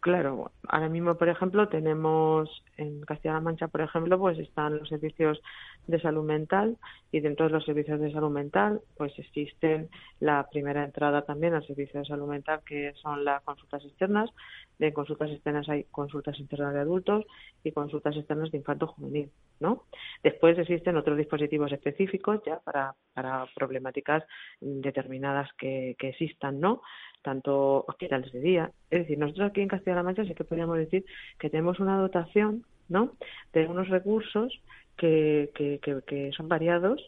Claro, 0.00 0.52
ahora 0.68 0.90
mismo, 0.90 1.14
por 1.14 1.30
ejemplo, 1.30 1.70
tenemos 1.70 2.50
en 2.76 3.00
Castilla-La 3.00 3.40
Mancha, 3.40 3.66
por 3.68 3.80
ejemplo, 3.80 4.18
pues 4.18 4.38
están 4.38 4.76
los 4.76 4.90
servicios 4.90 5.40
de 5.86 6.00
salud 6.00 6.24
mental 6.24 6.76
y 7.12 7.20
dentro 7.20 7.46
de 7.46 7.52
los 7.52 7.64
servicios 7.64 8.00
de 8.00 8.12
salud 8.12 8.30
mental, 8.30 8.80
pues 8.96 9.18
existen 9.18 9.88
la 10.20 10.48
primera 10.50 10.84
entrada 10.84 11.22
también 11.22 11.54
al 11.54 11.66
servicio 11.66 12.00
de 12.00 12.06
salud 12.06 12.28
mental, 12.28 12.60
que 12.64 12.92
son 12.94 13.24
las 13.24 13.42
consultas 13.42 13.84
externas. 13.84 14.30
De 14.78 14.92
consultas 14.92 15.30
externas 15.30 15.68
hay 15.68 15.84
consultas 15.90 16.38
internas 16.38 16.74
de 16.74 16.80
adultos 16.80 17.24
y 17.64 17.72
consultas 17.72 18.16
externas 18.16 18.50
de 18.50 18.58
infanto 18.58 18.86
juvenil, 18.86 19.30
¿no? 19.58 19.84
Después 20.22 20.58
existen 20.58 20.96
otros 20.96 21.18
dispositivos 21.18 21.72
específicos 21.72 22.40
ya 22.46 22.60
para, 22.60 22.94
para 23.12 23.46
problemáticas 23.54 24.24
determinadas 24.60 25.50
que, 25.58 25.96
que 25.98 26.10
existan, 26.10 26.60
¿no? 26.60 26.82
tanto 27.22 27.84
hospitales 27.86 28.32
de 28.32 28.40
día. 28.40 28.72
Es 28.90 29.00
decir, 29.00 29.18
nosotros 29.18 29.50
aquí 29.50 29.60
en 29.60 29.68
Castilla-La 29.68 30.02
Mancha 30.02 30.24
sí 30.24 30.34
que 30.34 30.44
podríamos 30.44 30.78
decir 30.78 31.04
que 31.38 31.50
tenemos 31.50 31.80
una 31.80 31.98
dotación 31.98 32.64
¿no? 32.90 33.12
de 33.54 33.66
unos 33.66 33.88
recursos 33.88 34.60
que, 34.96 35.50
que, 35.54 35.80
que, 36.06 36.30
son 36.36 36.48
variados 36.48 37.00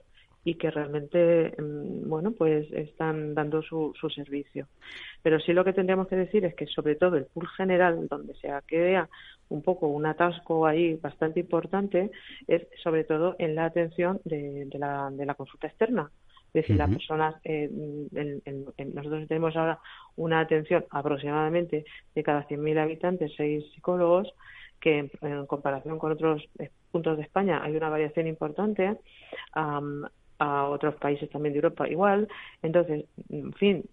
y 0.45 0.55
que 0.55 0.71
realmente 0.71 1.53
mm, 1.59 2.09
bueno 2.09 2.33
pues 2.33 2.73
están 2.73 3.35
dando 3.35 3.63
su, 3.63 3.93
su 4.01 4.09
servicio. 4.09 4.67
Pero 5.23 5.39
sí 5.39 5.53
lo 5.53 5.65
que 5.65 5.75
tendríamos 5.75 6.09
que 6.09 6.17
decir 6.17 6.45
es 6.47 6.55
que 6.55 6.67
sobre 6.67 6.97
todo 6.97 7.17
el 7.17 7.27
pool 7.27 7.49
general 7.49 8.09
donde 8.09 8.35
se 8.35 8.49
queda 8.67 9.11
un 9.51 9.63
poco 9.63 9.89
un 9.89 10.07
atasco 10.07 10.67
ahí 10.67 10.95
bastante 10.95 11.41
importante 11.41 12.11
es 12.49 12.67
sobre 12.83 13.05
todo 13.05 13.37
en 13.39 13.55
la 13.55 13.67
atención 13.67 14.21
de, 14.25 14.65
de, 14.67 14.79
la, 14.79 15.11
de 15.13 15.27
la 15.27 15.35
consulta 15.35 15.67
externa. 15.67 16.11
Es 16.55 16.65
decir, 16.65 16.77
las 16.77 16.91
personas, 16.91 17.35
eh, 17.45 17.71
nosotros 18.93 19.27
tenemos 19.27 19.57
ahora 19.57 19.79
una 20.17 20.41
atención 20.41 20.85
aproximadamente 20.91 21.87
de 22.15 22.23
cada 22.23 22.47
100.000 22.47 22.79
habitantes, 22.79 23.33
seis 23.39 23.65
psicólogos, 23.75 24.35
que 24.83 25.09
en, 25.23 25.47
comparación 25.47 25.99
con 25.99 26.13
otros 26.13 26.43
eh, 26.59 26.71
puntos 26.91 27.17
de 27.17 27.23
España 27.23 27.63
hay 27.63 27.75
una 27.77 27.89
variación 27.89 28.27
importante. 28.27 28.99
a 29.55 30.69
otros 30.69 30.97
países 30.97 31.31
también 31.31 31.53
de 31.53 31.61
Europa 31.61 31.89
igual. 31.89 32.27
Entonces, 32.63 33.05
en 33.29 33.53
fin, 33.53 33.85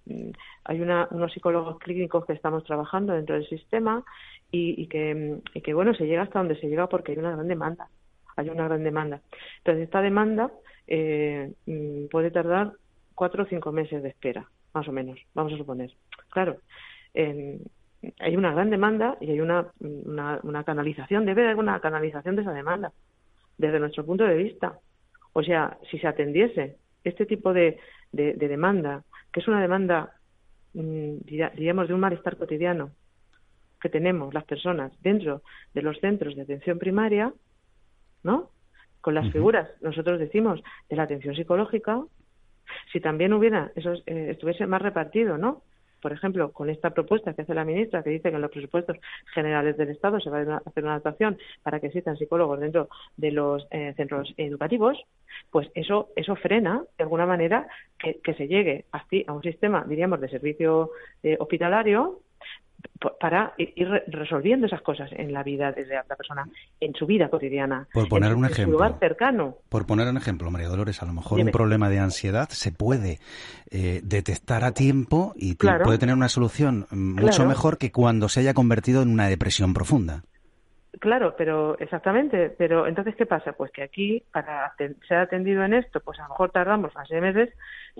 hay 0.63 0.81
una, 0.81 1.07
unos 1.11 1.31
psicólogos 1.31 1.77
clínicos 1.77 2.25
que 2.25 2.33
estamos 2.33 2.63
trabajando 2.63 3.13
dentro 3.13 3.35
del 3.35 3.47
sistema 3.47 4.03
y, 4.51 4.81
y, 4.81 4.87
que, 4.87 5.41
y 5.53 5.61
que, 5.61 5.75
bueno, 5.75 5.93
se 5.93 6.07
llega 6.07 6.23
hasta 6.23 6.39
donde 6.39 6.59
se 6.59 6.67
llega 6.67 6.89
porque 6.89 7.11
hay 7.11 7.19
una 7.19 7.35
gran 7.35 7.47
demanda. 7.47 7.87
Hay 8.35 8.49
una 8.49 8.67
gran 8.67 8.83
demanda. 8.83 9.21
Entonces, 9.59 9.83
esta 9.83 10.01
demanda 10.01 10.49
eh, 10.87 11.53
mm, 11.67 12.07
puede 12.07 12.31
tardar 12.31 12.73
cuatro 13.13 13.43
o 13.43 13.45
cinco 13.45 13.71
meses 13.71 14.01
de 14.01 14.09
espera, 14.09 14.49
más 14.73 14.87
o 14.87 14.91
menos, 14.91 15.19
vamos 15.35 15.53
a 15.53 15.57
suponer. 15.57 15.91
Claro, 16.31 16.57
hay 18.19 18.37
una 18.37 18.53
gran 18.53 18.69
demanda 18.69 19.17
y 19.19 19.31
hay 19.31 19.41
una, 19.41 19.67
una, 19.79 20.63
canalización, 20.63 21.25
debe 21.25 21.43
haber 21.43 21.57
una 21.57 21.79
canalización 21.79 22.35
de 22.35 22.43
esa 22.43 22.53
demanda, 22.53 22.91
desde 23.57 23.79
nuestro 23.79 24.05
punto 24.05 24.23
de 24.23 24.35
vista. 24.35 24.79
O 25.33 25.43
sea, 25.43 25.77
si 25.89 25.99
se 25.99 26.07
atendiese 26.07 26.77
este 27.03 27.25
tipo 27.25 27.53
de, 27.53 27.77
de, 28.11 28.33
demanda, 28.35 29.03
que 29.31 29.41
es 29.41 29.47
una 29.47 29.61
demanda, 29.61 30.13
mm, 30.73 31.17
diríamos, 31.25 31.87
de 31.87 31.93
un 31.93 31.99
malestar 31.99 32.37
cotidiano 32.37 32.91
que 33.81 33.89
tenemos 33.89 34.33
las 34.33 34.43
personas 34.43 34.91
dentro 35.01 35.41
de 35.73 35.81
los 35.81 35.99
centros 35.99 36.35
de 36.35 36.41
atención 36.41 36.79
primaria, 36.79 37.33
¿no? 38.23 38.49
con 39.01 39.13
las 39.13 39.31
figuras, 39.31 39.69
nosotros 39.81 40.19
decimos, 40.19 40.61
de 40.89 40.95
la 40.95 41.03
atención 41.03 41.35
psicológica, 41.35 42.03
si 42.91 42.99
también 42.99 43.33
hubiera, 43.33 43.71
eso 43.75 43.93
eh, 44.05 44.27
estuviese 44.31 44.67
más 44.67 44.81
repartido, 44.81 45.37
¿no? 45.37 45.63
Por 46.01 46.13
ejemplo, 46.13 46.51
con 46.51 46.69
esta 46.69 46.91
propuesta 46.91 47.33
que 47.33 47.41
hace 47.41 47.53
la 47.53 47.65
ministra, 47.65 48.03
que 48.03 48.09
dice 48.09 48.29
que 48.29 48.35
en 48.35 48.41
los 48.41 48.51
presupuestos 48.51 48.97
generales 49.33 49.77
del 49.77 49.89
Estado 49.89 50.19
se 50.19 50.29
va 50.29 50.39
a 50.39 50.61
hacer 50.65 50.83
una 50.83 50.93
adaptación 50.93 51.37
para 51.63 51.79
que 51.79 51.87
existan 51.87 52.17
psicólogos 52.17 52.59
dentro 52.59 52.89
de 53.17 53.31
los 53.31 53.67
eh, 53.71 53.93
centros 53.97 54.33
educativos, 54.37 54.97
pues 55.51 55.69
eso, 55.75 56.09
eso 56.15 56.35
frena, 56.35 56.83
de 56.97 57.03
alguna 57.03 57.25
manera, 57.25 57.67
que, 57.97 58.33
se 58.33 58.47
llegue 58.47 58.85
así 58.91 59.25
a 59.27 59.33
un 59.33 59.41
sistema, 59.41 59.83
diríamos, 59.87 60.21
de 60.21 60.29
servicio 60.29 60.91
eh, 61.23 61.35
hospitalario 61.39 62.21
para 63.19 63.53
ir 63.57 63.87
resolviendo 64.07 64.67
esas 64.67 64.81
cosas 64.81 65.09
en 65.13 65.31
la 65.31 65.43
vida 65.43 65.71
de 65.71 65.85
la 65.85 66.03
persona, 66.03 66.47
en 66.79 66.93
su 66.93 67.05
vida 67.05 67.29
cotidiana. 67.29 67.87
Por 67.93 68.09
poner 68.09 68.33
un 68.33 68.45
ejemplo. 68.45 68.73
lugar 68.73 68.99
cercano. 68.99 69.57
Por 69.69 69.85
poner 69.85 70.07
un 70.07 70.17
ejemplo, 70.17 70.51
María 70.51 70.67
Dolores, 70.67 71.01
a 71.01 71.05
lo 71.05 71.13
mejor 71.13 71.39
un 71.39 71.51
problema 71.51 71.89
de 71.89 71.99
ansiedad 71.99 72.49
se 72.49 72.71
puede 72.71 73.19
eh, 73.71 74.01
detectar 74.03 74.63
a 74.63 74.73
tiempo 74.73 75.33
y 75.35 75.55
puede 75.55 75.97
tener 75.97 76.15
una 76.15 76.29
solución 76.29 76.87
mucho 76.91 77.45
mejor 77.45 77.77
que 77.77 77.91
cuando 77.91 78.27
se 78.27 78.41
haya 78.41 78.53
convertido 78.53 79.01
en 79.01 79.09
una 79.09 79.27
depresión 79.27 79.73
profunda. 79.73 80.23
Claro, 80.99 81.35
pero 81.37 81.77
exactamente. 81.79 82.49
Pero 82.49 82.87
entonces, 82.87 83.15
¿qué 83.15 83.25
pasa? 83.25 83.53
Pues 83.53 83.71
que 83.71 83.83
aquí, 83.83 84.23
para 84.33 84.73
ser 85.07 85.17
atendido 85.17 85.63
en 85.63 85.73
esto, 85.73 86.01
pues 86.01 86.19
a 86.19 86.23
lo 86.23 86.29
mejor 86.29 86.51
tardamos 86.51 86.93
más 86.95 87.07
seis 87.07 87.21
meses. 87.21 87.49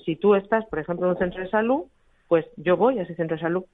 Si 0.04 0.18
tú 0.18 0.36
estás, 0.36 0.66
por 0.66 0.80
ejemplo, 0.80 1.06
en 1.06 1.14
un 1.14 1.20
centro 1.20 1.42
de 1.42 1.50
salud, 1.50 1.84
pues 2.28 2.46
yo 2.58 2.76
voy 2.76 3.00
a 3.00 3.04
ese 3.04 3.16
centro 3.16 3.38
de 3.38 3.42
salud 3.42 3.66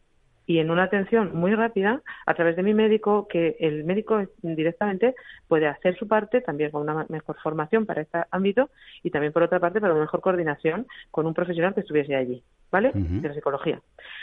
y 0.47 0.60
en 0.60 0.69
una 0.71 0.84
atención 0.84 1.31
muy 1.36 1.55
rápida 1.55 2.01
a 2.25 2.34
través 2.34 2.55
de 2.55 2.63
mi 2.63 2.73
médico, 2.73 3.27
que 3.27 3.58
el 3.60 3.84
médico 3.84 4.23
directamente 4.41 5.15
puede 5.47 5.67
hacer 5.67 5.97
su 5.97 6.08
parte 6.08 6.41
también 6.41 6.71
con 6.71 6.81
una 6.81 7.05
mejor 7.10 7.38
formación 7.41 7.86
para 7.86 8.01
este 8.01 8.19
ámbito 8.31 8.69
y 9.03 9.10
también 9.10 9.34
por 9.34 9.43
otra 9.43 9.60
parte 9.60 9.81
para 9.81 9.93
una 9.93 10.03
mejor 10.03 10.21
coordinación 10.21 10.88
con 11.12 11.25
un 11.25 11.34
profesional 11.34 11.73
que 11.73 11.81
estuviese 11.81 12.15
allí, 12.15 12.43
¿vale? 12.71 12.91
De 12.93 13.27
la 13.27 13.34
psicología. 13.34 13.81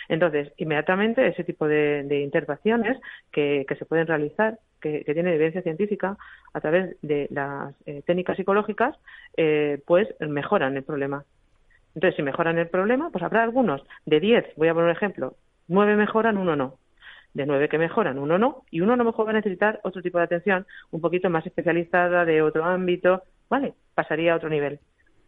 Entonces, 0.09 0.53
inmediatamente 0.57 1.27
ese 1.27 1.45
tipo 1.45 1.67
de, 1.67 2.05
de 2.05 2.21
intervenciones 2.21 3.01
que, 3.31 3.65
que, 3.69 3.77
se 3.77 3.87
pueden 3.87 4.07
realizar, 4.07 4.59
que, 4.81 5.05
que 5.05 5.15
tienen 5.15 5.35
evidencia 5.35 5.63
científica 5.63 6.17
a 6.53 6.61
través 6.61 6.97
de 7.03 7.29
las 7.31 7.75
eh, 7.87 8.03
técnicas 8.07 8.37
psicológicas, 8.37 8.97
eh, 9.37 9.81
pues 9.87 10.09
mejoran 10.21 10.77
el 10.77 10.85
problema. 10.85 11.25
Entonces, 11.95 12.17
si 12.17 12.23
mejoran 12.23 12.59
el 12.59 12.69
problema, 12.69 13.11
pues 13.11 13.23
habrá 13.23 13.43
algunos 13.43 13.83
de 14.07 14.21
10, 14.21 14.45
voy 14.57 14.69
a 14.69 14.75
poner 14.75 14.91
un 14.91 14.97
ejemplo, 14.97 15.37
nueve 15.69 15.97
mejoran, 15.97 16.39
uno 16.39 16.57
no. 16.57 16.79
De 17.35 17.47
nueve 17.47 17.69
que 17.69 17.79
mejoran, 17.79 18.19
uno 18.19 18.39
no. 18.39 18.65
Y 18.71 18.81
uno 18.81 18.97
no 18.97 19.05
mejor 19.05 19.27
va 19.27 19.31
a 19.31 19.35
necesitar 19.35 19.81
otro 19.85 20.03
tipo 20.03 20.19
de 20.19 20.25
atención, 20.25 20.67
un 20.91 21.01
poquito 21.01 21.31
más 21.31 21.47
especializada, 21.47 22.25
de 22.25 22.43
otro 22.43 22.65
ámbito. 22.65 23.23
¿Vale? 23.49 23.75
Pasaría 23.95 24.33
a 24.33 24.37
otro 24.37 24.49
nivel. 24.49 24.81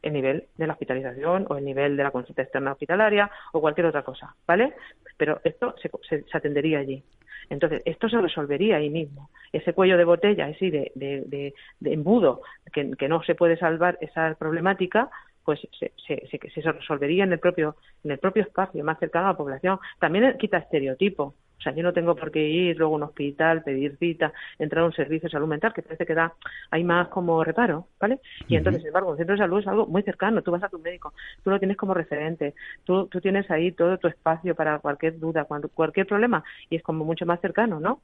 El 0.03 0.13
nivel 0.13 0.49
de 0.57 0.67
la 0.67 0.75
hospitalización 0.75 1.47
o 1.49 1.57
el 1.57 1.65
nivel 1.65 1.97
de 1.97 2.03
la 2.03 2.11
consulta 2.11 2.43
externa 2.43 2.73
hospitalaria 2.73 3.31
o 3.53 3.61
cualquier 3.61 3.87
otra 3.87 4.03
cosa. 4.03 4.35
¿Vale? 4.47 4.75
Pero 5.17 5.41
esto 5.45 5.75
se, 5.81 6.25
atendería 6.33 6.79
allí. 6.79 7.03
Entonces, 7.51 7.83
esto 7.85 8.09
se 8.09 8.21
resolvería 8.21 8.77
ahí 8.77 8.91
mismo. 8.91 9.31
Ese 9.53 9.73
cuello 9.73 9.97
de 9.97 10.05
botella, 10.05 10.49
ese 10.49 10.71
de, 10.71 10.93
de, 10.95 11.55
de, 11.81 11.93
embudo, 11.93 12.43
que, 12.73 12.91
que, 12.99 13.09
no 13.09 13.23
se 13.23 13.35
puede 13.35 13.59
salvar 13.59 13.99
esa 14.01 14.35
problemática, 14.35 15.11
pues 15.45 15.61
se, 15.79 15.93
se, 16.07 16.27
se, 16.29 16.61
se 16.63 16.73
resolvería 16.73 17.25
en 17.25 17.33
el 17.33 17.39
propio 17.39 17.77
en 18.03 18.13
el 18.13 18.19
propio 18.19 18.43
espacio 18.43 18.85
más 18.85 18.99
cercano 18.99 19.27
a 19.27 19.33
la 19.33 19.37
población. 19.37 19.79
También 19.99 20.37
quita 20.39 20.59
estereotipo. 20.59 21.35
O 21.59 21.63
sea, 21.65 21.75
yo 21.75 21.83
no 21.83 21.95
tengo 21.95 22.15
por 22.15 22.31
qué 22.31 22.47
ir 22.47 22.77
luego 22.77 22.95
a 22.95 22.97
un 22.97 23.03
hospital, 23.05 23.63
pedir 23.63 23.97
cita, 23.97 24.33
entrar 24.59 24.83
a 24.83 24.87
un 24.87 24.93
servicio 24.93 25.29
de 25.29 25.33
salud 25.33 25.47
mental, 25.47 25.73
que 25.73 25.81
parece 25.81 26.05
que 26.05 26.15
da, 26.15 26.35
hay 26.71 26.85
más 26.85 27.09
como 27.09 27.43
reparo, 27.43 27.89
¿vale? 27.99 28.21
Y 28.49 28.57
entonces, 28.57 28.83
sin 28.83 28.89
embargo, 28.89 29.13
un 29.13 29.17
centro 29.17 29.35
de 29.35 29.39
salud 29.39 29.61
es 29.61 29.67
algo 29.67 29.87
muy 29.87 30.03
cercano, 30.03 30.43
tú 30.43 30.51
vas 30.51 30.63
a 30.63 30.69
tu 30.69 30.79
médico, 30.79 31.15
tú 31.43 31.49
lo 31.49 31.59
tienes 31.59 31.79
como 31.79 31.95
referente, 31.95 32.55
tú, 32.85 33.07
tú 33.07 33.19
tienes 33.21 33.51
ahí 33.51 33.73
todo 33.73 33.97
tu 33.97 34.09
espacio 34.09 34.55
para 34.55 34.79
cualquier 34.81 35.19
duda, 35.19 35.47
cualquier 35.47 36.07
problema, 36.07 36.45
y 36.69 36.77
es 36.77 36.83
como 36.83 37.05
mucho 37.05 37.25
más 37.25 37.41
cercano, 37.41 37.81
¿no? 37.81 38.03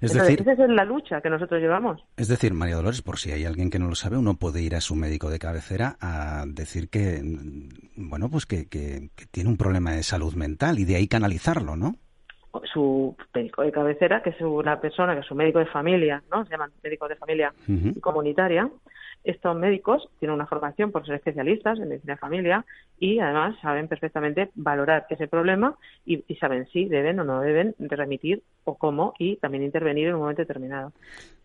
Es 0.00 0.12
decir, 0.12 0.40
esa 0.40 0.64
es 0.64 0.70
la 0.70 0.84
lucha 0.84 1.20
que 1.20 1.30
nosotros 1.30 1.60
llevamos. 1.60 2.02
Es 2.16 2.28
decir, 2.28 2.54
María 2.54 2.76
Dolores, 2.76 3.02
por 3.02 3.18
si 3.18 3.32
hay 3.32 3.44
alguien 3.44 3.70
que 3.70 3.78
no 3.78 3.88
lo 3.88 3.94
sabe, 3.94 4.16
uno 4.16 4.34
puede 4.34 4.62
ir 4.62 4.74
a 4.74 4.80
su 4.80 4.94
médico 4.94 5.30
de 5.30 5.38
cabecera 5.38 5.96
a 6.00 6.44
decir 6.46 6.88
que, 6.88 7.20
bueno, 7.96 8.28
pues 8.30 8.46
que, 8.46 8.68
que 8.68 9.10
tiene 9.30 9.50
un 9.50 9.56
problema 9.56 9.92
de 9.92 10.02
salud 10.02 10.34
mental 10.34 10.78
y 10.78 10.84
de 10.84 10.96
ahí 10.96 11.08
canalizarlo, 11.08 11.76
¿no? 11.76 11.96
su 12.72 13.16
médico 13.34 13.62
de 13.62 13.72
cabecera, 13.72 14.22
que 14.22 14.30
es 14.30 14.40
una 14.40 14.80
persona, 14.80 15.14
que 15.14 15.20
es 15.20 15.26
su 15.26 15.34
médico 15.34 15.58
de 15.58 15.66
familia, 15.66 16.22
¿no? 16.30 16.44
Se 16.44 16.50
llaman 16.50 16.70
médicos 16.82 17.08
de 17.08 17.16
familia 17.16 17.52
comunitaria. 18.00 18.68
Estos 19.24 19.56
médicos 19.56 20.06
tienen 20.18 20.34
una 20.34 20.46
formación 20.46 20.92
por 20.92 21.06
ser 21.06 21.14
especialistas 21.14 21.78
en 21.78 21.88
medicina 21.88 22.12
de 22.12 22.18
familia 22.18 22.64
y 22.98 23.18
además 23.20 23.58
saben 23.62 23.88
perfectamente 23.88 24.50
valorar 24.54 25.06
ese 25.08 25.28
problema 25.28 25.78
y, 26.04 26.22
saben 26.38 26.66
si 26.66 26.84
deben 26.84 27.18
o 27.20 27.24
no 27.24 27.40
deben 27.40 27.74
de 27.78 27.96
remitir 27.96 28.42
o 28.64 28.76
cómo 28.76 29.14
y 29.18 29.36
también 29.36 29.64
intervenir 29.64 30.08
en 30.08 30.14
un 30.14 30.20
momento 30.20 30.42
determinado. 30.42 30.92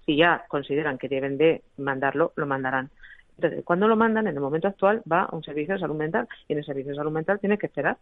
Si 0.05 0.17
ya 0.17 0.43
consideran 0.49 0.97
que 0.97 1.07
deben 1.07 1.37
de 1.37 1.61
mandarlo, 1.77 2.33
lo 2.35 2.45
mandarán. 2.45 2.89
Entonces, 3.37 3.63
cuando 3.63 3.87
lo 3.87 3.95
mandan, 3.95 4.27
en 4.27 4.35
el 4.35 4.41
momento 4.41 4.67
actual 4.67 5.01
va 5.09 5.23
a 5.23 5.33
un 5.33 5.43
servicio 5.43 5.75
de 5.75 5.79
salud 5.79 5.95
mental 5.95 6.27
y 6.49 6.53
en 6.53 6.59
el 6.59 6.65
servicio 6.65 6.91
de 6.91 6.97
salud 6.97 7.11
mental 7.11 7.39
tiene 7.39 7.57
que 7.57 7.67
esperar, 7.67 7.97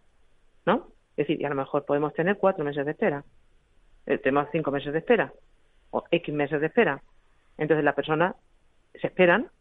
¿no? 0.65 0.87
Es 1.11 1.27
decir, 1.27 1.39
y 1.39 1.45
a 1.45 1.49
lo 1.49 1.55
mejor 1.55 1.85
podemos 1.85 2.15
tener 2.15 2.37
cuatro 2.37 2.65
meses 2.65 2.83
de 2.83 2.91
espera. 2.91 3.23
Eh, 4.07 4.17
tenemos 4.17 4.47
cinco 4.51 4.71
meses 4.71 4.91
de 4.91 4.99
espera 4.99 5.31
o 5.91 6.03
X 6.09 6.33
meses 6.33 6.59
de 6.59 6.67
espera. 6.67 6.99
Entonces 7.59 7.83
la 7.83 7.93
persona 7.93 8.35
se 8.99 9.07
esperan 9.07 9.51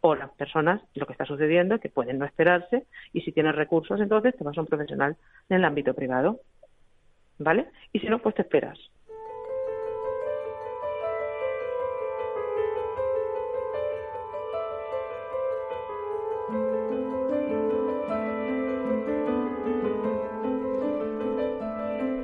o 0.00 0.14
las 0.14 0.30
personas, 0.30 0.80
lo 0.94 1.06
que 1.06 1.12
está 1.12 1.24
sucediendo 1.24 1.78
que 1.78 1.88
pueden 1.88 2.18
no 2.18 2.24
esperarse 2.24 2.86
y 3.12 3.20
si 3.20 3.32
tienes 3.32 3.54
recursos, 3.54 4.00
entonces 4.00 4.36
te 4.36 4.44
vas 4.44 4.56
a 4.56 4.60
un 4.60 4.66
profesional 4.66 5.16
en 5.48 5.56
el 5.56 5.64
ámbito 5.64 5.94
privado. 5.94 6.40
¿Vale? 7.38 7.66
Y 7.92 8.00
si 8.00 8.06
no, 8.08 8.18
pues 8.18 8.34
te 8.34 8.42
esperas. 8.42 8.78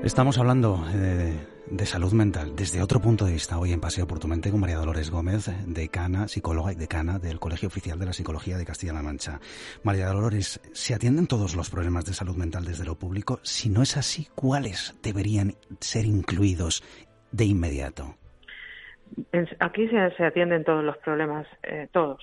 Estamos 0.07 0.39
hablando 0.39 0.85
eh, 0.95 1.37
de, 1.71 1.87
salud 1.87 2.13
mental 2.13 2.55
desde 2.57 2.83
otro 2.83 3.01
punto 3.01 3.25
de 3.25 3.33
vista 3.33 3.59
hoy 3.59 3.73
en 3.73 3.81
Paseo 3.81 4.07
por 4.07 4.19
tu 4.19 4.29
Mente 4.29 4.51
con 4.51 4.61
María 4.61 4.77
Dolores 4.77 5.11
Gómez, 5.11 5.51
decana, 5.67 6.29
psicóloga 6.29 6.73
y 6.73 6.77
decana 6.77 7.19
del 7.19 7.39
Colegio 7.39 7.69
Oficial 7.69 7.99
de 7.99 8.07
la 8.07 8.13
Psicología 8.13 8.57
de 8.57 8.65
Castilla-La 8.65 9.03
Mancha. 9.03 9.41
María 9.83 10.09
Dolores, 10.09 10.61
¿se 10.73 10.95
atienden 10.95 11.27
todos 11.27 11.57
los 11.57 11.71
problemas 11.71 12.05
de 12.05 12.13
salud 12.13 12.37
mental 12.37 12.65
desde 12.65 12.85
lo 12.85 12.95
público? 12.97 13.41
Si 13.43 13.69
no 13.69 13.83
es 13.83 13.97
así, 13.97 14.29
¿cuáles 14.35 14.99
deberían 15.03 15.55
ser 15.81 16.05
incluidos 16.07 16.83
de 17.33 17.45
inmediato? 17.45 18.17
Aquí 19.61 19.89
se, 19.89 20.25
atienden 20.25 20.65
todos 20.65 20.85
los 20.85 20.97
problemas, 20.99 21.47
eh, 21.63 21.89
todos, 21.93 22.21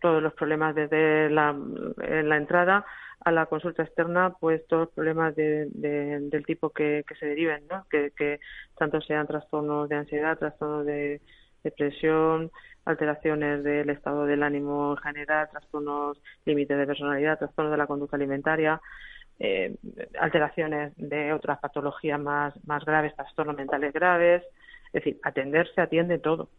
todos 0.00 0.22
los 0.22 0.32
problemas 0.34 0.74
desde 0.74 1.30
la, 1.30 1.56
la 1.96 2.36
entrada 2.36 2.84
a 3.24 3.32
la 3.32 3.46
consulta 3.46 3.82
externa 3.82 4.34
pues 4.38 4.66
todos 4.66 4.86
los 4.86 4.94
problemas 4.94 5.34
de, 5.34 5.68
del 5.72 6.46
tipo 6.46 6.70
que, 6.70 7.04
que 7.08 7.14
se 7.16 7.26
deriven, 7.26 7.66
¿no? 7.68 7.86
Que, 7.90 8.12
que, 8.16 8.38
tanto 8.76 9.00
sean 9.00 9.26
trastornos 9.26 9.88
de 9.88 9.96
ansiedad, 9.96 10.38
trastornos 10.38 10.84
de 10.84 11.20
depresión, 11.62 12.50
alteraciones 12.84 13.64
del 13.64 13.88
estado 13.88 14.26
del 14.26 14.42
ánimo 14.42 14.92
en 14.92 14.96
general, 14.98 15.48
trastornos 15.50 16.20
límites 16.44 16.76
de 16.76 16.86
personalidad, 16.86 17.38
trastornos 17.38 17.72
de 17.72 17.78
la 17.78 17.86
conducta 17.86 18.16
alimentaria, 18.16 18.80
eh, 19.38 19.74
alteraciones 20.20 20.92
de 20.96 21.32
otras 21.32 21.58
patologías 21.60 22.20
más, 22.20 22.54
más 22.66 22.84
graves, 22.84 23.16
trastornos 23.16 23.56
mentales 23.56 23.92
graves. 23.92 24.42
Es 24.88 24.92
decir, 24.92 25.18
atenderse 25.22 25.80
atiende 25.80 26.18
todo 26.18 26.50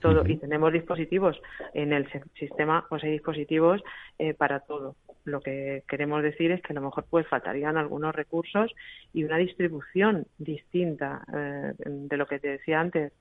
todo 0.00 0.26
y 0.26 0.36
tenemos 0.36 0.72
dispositivos 0.72 1.40
en 1.72 1.92
el 1.92 2.06
sistema 2.38 2.84
pues 2.88 3.02
hay 3.04 3.12
dispositivos 3.12 3.82
eh, 4.18 4.34
para 4.34 4.60
todo 4.60 4.94
lo 5.26 5.40
que 5.40 5.82
queremos 5.88 6.22
decir 6.22 6.52
es 6.52 6.62
que 6.62 6.72
a 6.72 6.74
lo 6.74 6.82
mejor 6.82 7.04
pues 7.10 7.26
faltarían 7.26 7.76
algunos 7.76 8.14
recursos 8.14 8.72
y 9.12 9.24
una 9.24 9.36
distribución 9.36 10.26
distinta 10.38 11.22
eh, 11.34 11.72
de 11.84 12.16
lo 12.16 12.26
que 12.26 12.38
te 12.38 12.48
decía 12.48 12.80
antes. 12.80 13.12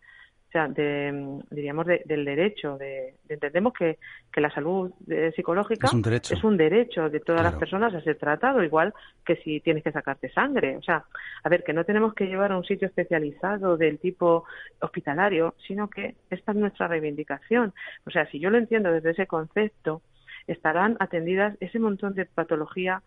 O 0.48 0.52
sea 0.52 0.68
de, 0.70 1.42
diríamos 1.50 1.86
del 1.86 2.24
derecho 2.24 2.78
de, 2.78 3.16
entendemos 3.28 3.74
que, 3.74 3.98
que 4.32 4.40
la 4.40 4.50
salud 4.52 4.90
eh, 5.10 5.34
psicológica 5.36 5.88
es 5.88 6.44
un 6.44 6.56
derecho, 6.56 7.10
de 7.10 7.20
todas 7.20 7.42
las 7.42 7.56
personas 7.56 7.94
a 7.94 8.00
ser 8.00 8.18
tratado 8.18 8.64
igual 8.64 8.94
que 9.26 9.36
si 9.38 9.60
tienes 9.60 9.84
que 9.84 9.92
sacarte 9.92 10.30
sangre. 10.30 10.78
O 10.78 10.82
sea 10.82 11.04
a 11.44 11.50
ver 11.50 11.64
que 11.64 11.74
no 11.74 11.84
tenemos 11.84 12.14
que 12.14 12.28
llevar 12.28 12.54
a 12.54 12.58
un 12.58 12.64
sitio 12.64 12.88
especializado 12.88 13.76
del 13.76 14.00
tipo 14.00 14.46
hospitalario 14.80 15.56
sino 15.68 15.90
que 15.90 16.16
esta 16.30 16.52
es 16.52 16.58
nuestra 16.58 16.88
reivindicación. 16.88 17.74
O 18.06 18.12
sea 18.12 18.26
si 18.28 18.40
yo 18.40 18.50
lo 18.50 18.58
entiendo 18.58 18.92
desde 18.92 19.12
ese 19.12 19.28
concepto 19.28 20.04
estarán 20.48 20.98
atendidas 21.00 21.58
ese 21.60 21.80
montón 21.80 22.14
de 22.14 22.26
patología 22.26 23.02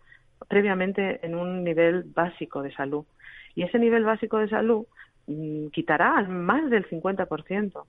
previamente 0.47 1.25
en 1.25 1.35
un 1.35 1.63
nivel 1.63 2.03
básico 2.03 2.61
de 2.61 2.73
salud. 2.73 3.05
Y 3.55 3.63
ese 3.63 3.79
nivel 3.79 4.03
básico 4.03 4.37
de 4.37 4.49
salud 4.49 4.85
mm, 5.27 5.67
quitará 5.67 6.21
más 6.23 6.69
del 6.69 6.87
50%. 6.89 7.83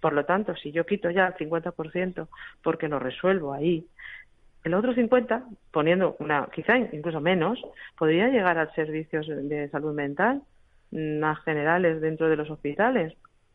Por 0.00 0.12
lo 0.12 0.24
tanto, 0.24 0.54
si 0.56 0.72
yo 0.72 0.86
quito 0.86 1.10
ya 1.10 1.26
el 1.26 1.34
50% 1.34 2.28
porque 2.62 2.88
lo 2.88 2.98
resuelvo 2.98 3.52
ahí, 3.52 3.86
el 4.64 4.74
otro 4.74 4.94
50, 4.94 5.44
poniendo 5.70 6.16
una, 6.18 6.48
quizá 6.54 6.76
incluso 6.76 7.20
menos, 7.20 7.60
podría 7.98 8.28
llegar 8.28 8.58
a 8.58 8.72
servicios 8.74 9.26
de 9.26 9.68
salud 9.70 9.94
mental 9.94 10.42
más 10.90 11.42
generales 11.44 12.00
dentro 12.00 12.28
de 12.28 12.36
los 12.36 12.50
hospitales. 12.50 13.14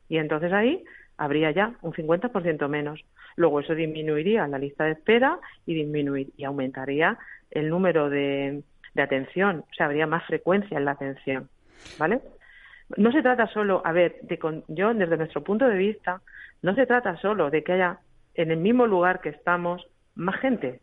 Y 0.09 0.17
entonces 0.17 0.51
ahí 0.51 0.83
habría 1.17 1.51
ya 1.51 1.73
un 1.81 1.93
50% 1.93 2.67
menos. 2.67 3.03
Luego 3.35 3.59
eso 3.59 3.75
disminuiría 3.75 4.47
la 4.47 4.57
lista 4.57 4.85
de 4.85 4.91
espera 4.91 5.39
y 5.65 5.73
disminuir 5.75 6.31
y 6.37 6.43
aumentaría 6.43 7.17
el 7.51 7.69
número 7.69 8.09
de, 8.09 8.63
de 8.95 9.01
atención, 9.01 9.65
o 9.69 9.73
sea, 9.73 9.85
habría 9.85 10.07
más 10.07 10.25
frecuencia 10.25 10.77
en 10.77 10.85
la 10.85 10.91
atención, 10.91 11.49
¿vale? 11.99 12.21
No 12.97 13.11
se 13.11 13.21
trata 13.21 13.47
solo, 13.47 13.81
a 13.83 13.91
ver, 13.91 14.19
de 14.21 14.39
yo 14.69 14.93
desde 14.93 15.17
nuestro 15.17 15.43
punto 15.43 15.67
de 15.67 15.77
vista, 15.77 16.21
no 16.61 16.73
se 16.75 16.85
trata 16.85 17.17
solo 17.17 17.49
de 17.49 17.63
que 17.63 17.73
haya 17.73 17.99
en 18.35 18.51
el 18.51 18.57
mismo 18.57 18.87
lugar 18.87 19.21
que 19.21 19.29
estamos 19.29 19.85
más 20.15 20.39
gente, 20.39 20.79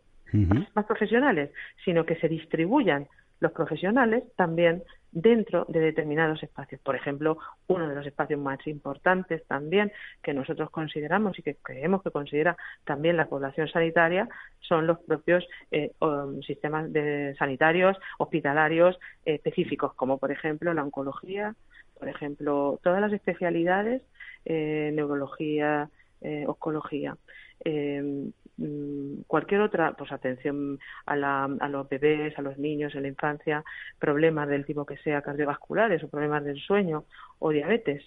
más 0.75 0.87
profesionales, 0.87 1.51
sino 1.85 2.05
que 2.07 2.17
se 2.17 2.29
distribuyan 2.29 3.07
los 3.41 3.53
profesionales 3.53 4.25
también 4.37 4.83
dentro 5.13 5.67
de 5.69 5.81
determinados 5.81 6.43
espacios. 6.43 6.81
Por 6.81 6.97
ejemplo, 6.97 7.39
uno 7.69 7.89
de 7.89 7.95
los 7.95 8.07
espacios 8.07 8.41
más 8.41 8.67
importantes 8.67 9.47
también 9.47 9.93
que 10.23 10.33
nosotros 10.33 10.71
consideramos 10.71 11.39
y 11.39 11.43
que 11.43 11.57
creemos 11.57 12.03
que 12.03 12.11
considera 12.11 12.57
también 12.85 13.17
la 13.17 13.27
población 13.27 13.69
sanitaria 13.69 14.29
son 14.61 14.87
los 14.87 14.99
propios 15.01 15.47
eh, 15.71 15.93
sistemas 16.47 16.93
de 16.93 17.35
sanitarios 17.39 17.97
hospitalarios 18.19 18.99
eh, 19.27 19.35
específicos, 19.35 19.95
como 19.95 20.19
por 20.19 20.33
ejemplo 20.33 20.73
la 20.73 20.83
oncología, 20.83 21.55
por 21.99 22.09
ejemplo, 22.09 22.81
todas 22.83 23.01
las 23.01 23.13
especialidades, 23.13 24.03
eh, 24.45 24.91
neurología, 24.93 25.89
oncología, 26.47 27.17
Mm, 27.65 28.31
cualquier 29.27 29.61
otra, 29.61 29.95
pues 29.95 30.13
atención 30.13 30.79
a, 31.07 31.17
la, 31.17 31.45
a 31.45 31.69
los 31.69 31.89
bebés, 31.89 32.39
a 32.39 32.43
los 32.43 32.59
niños 32.59 32.95
en 32.95 33.03
la 33.03 33.09
infancia, 33.09 33.65
problemas 33.99 34.49
del 34.49 34.65
tipo 34.65 34.85
que 34.85 34.99
sea 34.99 35.23
cardiovasculares 35.23 36.03
o 36.05 36.09
problemas 36.09 36.45
del 36.45 36.61
sueño 36.61 37.05
o 37.39 37.51
diabetes, 37.51 38.05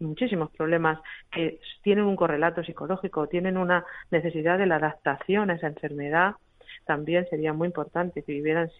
muchísimos 0.00 0.50
problemas 0.50 0.98
que 1.30 1.60
tienen 1.82 2.04
un 2.04 2.16
correlato 2.16 2.64
psicológico, 2.64 3.28
tienen 3.28 3.56
una 3.56 3.84
necesidad 4.10 4.58
de 4.58 4.66
la 4.66 4.76
adaptación 4.76 5.50
a 5.50 5.54
esa 5.54 5.68
enfermedad 5.68 6.34
también 6.84 7.26
sería 7.28 7.52
muy 7.52 7.66
importante 7.66 8.22
que 8.22 8.32
vivieran 8.32 8.70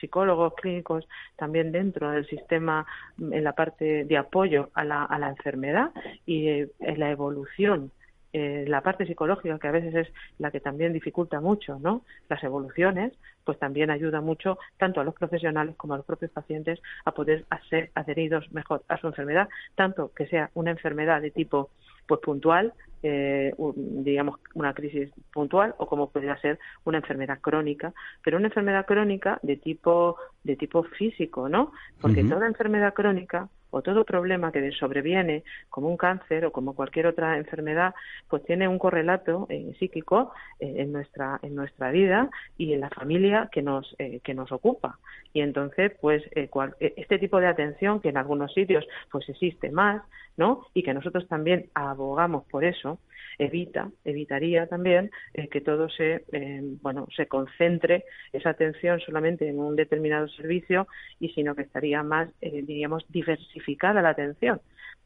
psicólogos 0.00 0.54
clínicos 0.54 1.06
también 1.36 1.72
dentro 1.72 2.10
del 2.10 2.26
sistema 2.26 2.86
en 3.18 3.44
la 3.44 3.52
parte 3.52 4.04
de 4.04 4.16
apoyo 4.16 4.70
a 4.74 4.84
la, 4.84 5.04
a 5.04 5.18
la 5.18 5.28
enfermedad 5.28 5.90
y 6.24 6.48
eh, 6.48 6.70
en 6.80 7.00
la 7.00 7.10
evolución 7.10 7.92
eh, 8.32 8.64
la 8.68 8.82
parte 8.82 9.06
psicológica, 9.06 9.58
que 9.58 9.68
a 9.68 9.72
veces 9.72 9.94
es 9.94 10.08
la 10.38 10.50
que 10.50 10.60
también 10.60 10.92
dificulta 10.92 11.40
mucho, 11.40 11.78
¿no? 11.78 12.02
Las 12.28 12.42
evoluciones, 12.44 13.12
pues 13.44 13.58
también 13.58 13.90
ayuda 13.90 14.20
mucho 14.20 14.58
tanto 14.78 15.00
a 15.00 15.04
los 15.04 15.14
profesionales 15.14 15.76
como 15.76 15.94
a 15.94 15.96
los 15.98 16.06
propios 16.06 16.30
pacientes 16.30 16.80
a 17.04 17.12
poder 17.12 17.44
ser 17.70 17.90
adheridos 17.94 18.50
mejor 18.52 18.82
a 18.88 18.98
su 18.98 19.06
enfermedad, 19.06 19.48
tanto 19.74 20.12
que 20.14 20.26
sea 20.26 20.50
una 20.54 20.70
enfermedad 20.70 21.22
de 21.22 21.30
tipo 21.30 21.70
pues 22.06 22.20
puntual 22.20 22.72
eh, 23.02 23.54
digamos, 23.76 24.40
una 24.54 24.74
crisis 24.74 25.10
puntual 25.32 25.74
o 25.78 25.86
como 25.86 26.10
podría 26.10 26.36
ser 26.38 26.58
una 26.84 26.98
enfermedad 26.98 27.38
crónica, 27.40 27.92
pero 28.24 28.36
una 28.36 28.48
enfermedad 28.48 28.86
crónica 28.86 29.38
de 29.42 29.56
tipo, 29.56 30.16
de 30.42 30.56
tipo 30.56 30.82
físico, 30.82 31.48
¿no? 31.48 31.72
Porque 32.00 32.24
toda 32.24 32.46
enfermedad 32.46 32.94
crónica 32.94 33.48
o 33.76 33.82
todo 33.82 34.04
problema 34.04 34.52
que 34.52 34.72
sobreviene, 34.72 35.44
como 35.68 35.88
un 35.88 35.98
cáncer 35.98 36.46
o 36.46 36.52
como 36.52 36.74
cualquier 36.74 37.06
otra 37.06 37.36
enfermedad, 37.36 37.94
pues 38.28 38.42
tiene 38.44 38.68
un 38.68 38.78
correlato 38.78 39.46
eh, 39.50 39.74
psíquico 39.78 40.32
eh, 40.60 40.76
en 40.78 40.92
nuestra 40.92 41.38
en 41.42 41.54
nuestra 41.54 41.90
vida 41.90 42.30
y 42.56 42.72
en 42.72 42.80
la 42.80 42.88
familia 42.88 43.50
que 43.52 43.60
nos 43.60 43.94
eh, 43.98 44.20
que 44.24 44.32
nos 44.32 44.50
ocupa. 44.50 44.98
Y 45.34 45.42
entonces, 45.42 45.92
pues 46.00 46.22
este 46.32 47.18
tipo 47.18 47.38
de 47.38 47.46
atención 47.46 48.00
que 48.00 48.08
en 48.08 48.16
algunos 48.16 48.54
sitios 48.54 48.86
pues 49.10 49.28
existe 49.28 49.70
más, 49.70 50.02
¿no? 50.38 50.66
Y 50.72 50.82
que 50.82 50.94
nosotros 50.94 51.28
también 51.28 51.68
abogamos 51.74 52.44
por 52.46 52.64
eso, 52.64 52.98
evita, 53.38 53.90
evitaría 54.04 54.66
también 54.66 55.10
eh, 55.34 55.48
que 55.48 55.60
todo 55.60 55.88
se, 55.88 56.24
eh, 56.32 56.60
bueno, 56.82 57.06
se 57.14 57.26
concentre 57.26 58.04
esa 58.32 58.50
atención 58.50 59.00
solamente 59.00 59.48
en 59.48 59.58
un 59.58 59.76
determinado 59.76 60.28
servicio 60.28 60.86
y 61.20 61.30
sino 61.30 61.54
que 61.54 61.62
estaría 61.62 62.02
más, 62.02 62.28
eh, 62.40 62.62
diríamos, 62.62 63.04
diversificada 63.08 64.02
la 64.02 64.10
atención. 64.10 64.60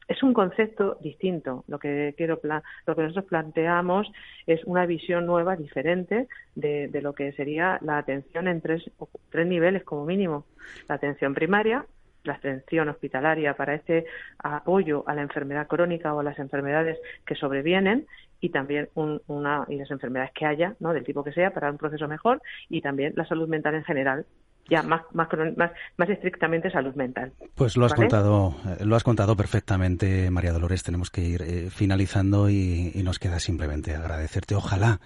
Es 0.07 0.23
un 0.23 0.33
concepto 0.33 0.97
distinto. 1.01 1.63
Lo 1.67 1.79
que 1.79 2.13
quiero 2.17 2.39
lo 2.43 2.95
que 2.95 3.01
nosotros 3.01 3.25
planteamos 3.25 4.11
es 4.45 4.61
una 4.65 4.85
visión 4.85 5.25
nueva, 5.25 5.55
diferente 5.55 6.27
de, 6.55 6.89
de 6.89 7.01
lo 7.01 7.13
que 7.13 7.31
sería 7.33 7.79
la 7.81 7.97
atención 7.97 8.47
en 8.47 8.59
tres, 8.61 8.83
tres 9.29 9.47
niveles 9.47 9.83
como 9.83 10.05
mínimo. 10.05 10.45
La 10.89 10.95
atención 10.95 11.33
primaria, 11.33 11.85
la 12.23 12.33
atención 12.33 12.89
hospitalaria 12.89 13.55
para 13.55 13.75
este 13.75 14.05
apoyo 14.39 15.03
a 15.07 15.15
la 15.15 15.21
enfermedad 15.21 15.67
crónica 15.67 16.13
o 16.13 16.19
a 16.19 16.23
las 16.23 16.39
enfermedades 16.39 16.99
que 17.25 17.35
sobrevienen 17.35 18.07
y 18.39 18.49
también 18.49 18.89
una 18.95 19.65
y 19.67 19.75
las 19.75 19.91
enfermedades 19.91 20.31
que 20.33 20.45
haya, 20.45 20.75
¿no? 20.79 20.93
del 20.93 21.03
tipo 21.03 21.23
que 21.23 21.31
sea, 21.31 21.51
para 21.51 21.69
un 21.69 21.77
proceso 21.77 22.07
mejor 22.07 22.41
y 22.69 22.81
también 22.81 23.13
la 23.15 23.25
salud 23.25 23.47
mental 23.47 23.75
en 23.75 23.83
general 23.83 24.25
ya 24.71 24.83
más, 24.83 25.01
más, 25.11 25.27
más, 25.97 26.09
estrictamente 26.09 26.71
salud 26.71 26.95
mental. 26.95 27.33
Pues 27.55 27.75
lo 27.75 27.85
has 27.85 27.93
contado, 27.93 28.55
eh, 28.79 28.85
lo 28.85 28.95
has 28.95 29.03
contado 29.03 29.35
perfectamente, 29.35 30.31
María 30.31 30.53
Dolores. 30.53 30.81
Tenemos 30.81 31.11
que 31.11 31.21
ir 31.21 31.41
eh, 31.41 31.69
finalizando 31.69 32.49
y, 32.49 32.93
nos 33.03 33.19
queda 33.19 33.39
simplemente 33.39 33.93
agradecerte. 33.93 34.55
Ojalá 34.55 35.01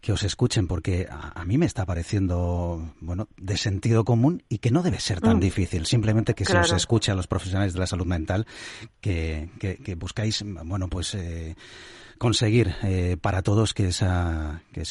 que 0.00 0.12
os 0.12 0.22
escuchen, 0.22 0.68
porque 0.68 1.08
a, 1.10 1.44
mí 1.44 1.58
me 1.58 1.66
está 1.66 1.84
pareciendo, 1.84 2.94
bueno, 3.00 3.26
de 3.36 3.56
sentido 3.56 4.04
común 4.04 4.44
y 4.48 4.58
que 4.58 4.70
no 4.70 4.82
debe 4.82 5.00
ser 5.00 5.20
tan 5.20 5.38
mm. 5.38 5.40
difícil. 5.40 5.86
Simplemente 5.86 6.34
que 6.34 6.44
se 6.44 6.56
os 6.56 6.72
escuche 6.72 7.10
a 7.10 7.16
los 7.16 7.26
profesionales 7.26 7.72
de 7.72 7.80
la 7.80 7.86
salud 7.88 8.06
mental, 8.06 8.46
que, 9.00 9.48
que, 9.58 9.94
buscáis, 9.96 10.44
bueno, 10.46 10.88
pues. 10.88 11.14
Eh, 11.16 11.56
conseguir 12.18 12.74
eh, 12.82 13.16
para 13.20 13.42
todos 13.42 13.74
que, 13.74 13.88
esa, 13.88 14.62
que, 14.72 14.82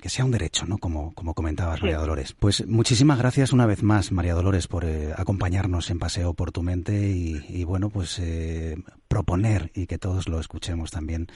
que, 0.00 0.08
sea 0.08 0.24
un 0.24 0.30
derecho, 0.30 0.66
¿no? 0.66 0.78
Como, 0.78 1.12
como 1.14 1.34
comentabas, 1.34 1.82
María 1.82 1.98
Dolores. 1.98 2.34
Pues 2.38 2.66
muchísimas 2.66 3.18
gracias 3.18 3.52
una 3.52 3.66
vez 3.66 3.82
más, 3.82 4.12
María 4.12 4.34
Dolores, 4.34 4.68
por 4.68 4.84
eh, 4.84 5.12
acompañarnos 5.16 5.90
en 5.90 5.98
Paseo 5.98 6.34
por 6.34 6.52
tu 6.52 6.62
mente 6.62 7.08
y, 7.08 7.64
bueno, 7.64 7.90
pues 7.90 8.18
eh, 8.18 8.76
proponer 9.08 9.70
y 9.74 9.86
que 9.86 9.98
todos 9.98 10.28
lo 10.28 10.38
escuchemos 10.38 10.90
también. 10.90 11.26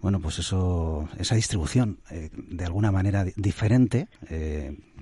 Bueno, 0.00 0.20
pues 0.20 0.38
eso, 0.38 1.06
esa 1.18 1.34
distribución 1.34 1.98
de 2.32 2.64
alguna 2.64 2.90
manera 2.90 3.26
diferente 3.36 4.08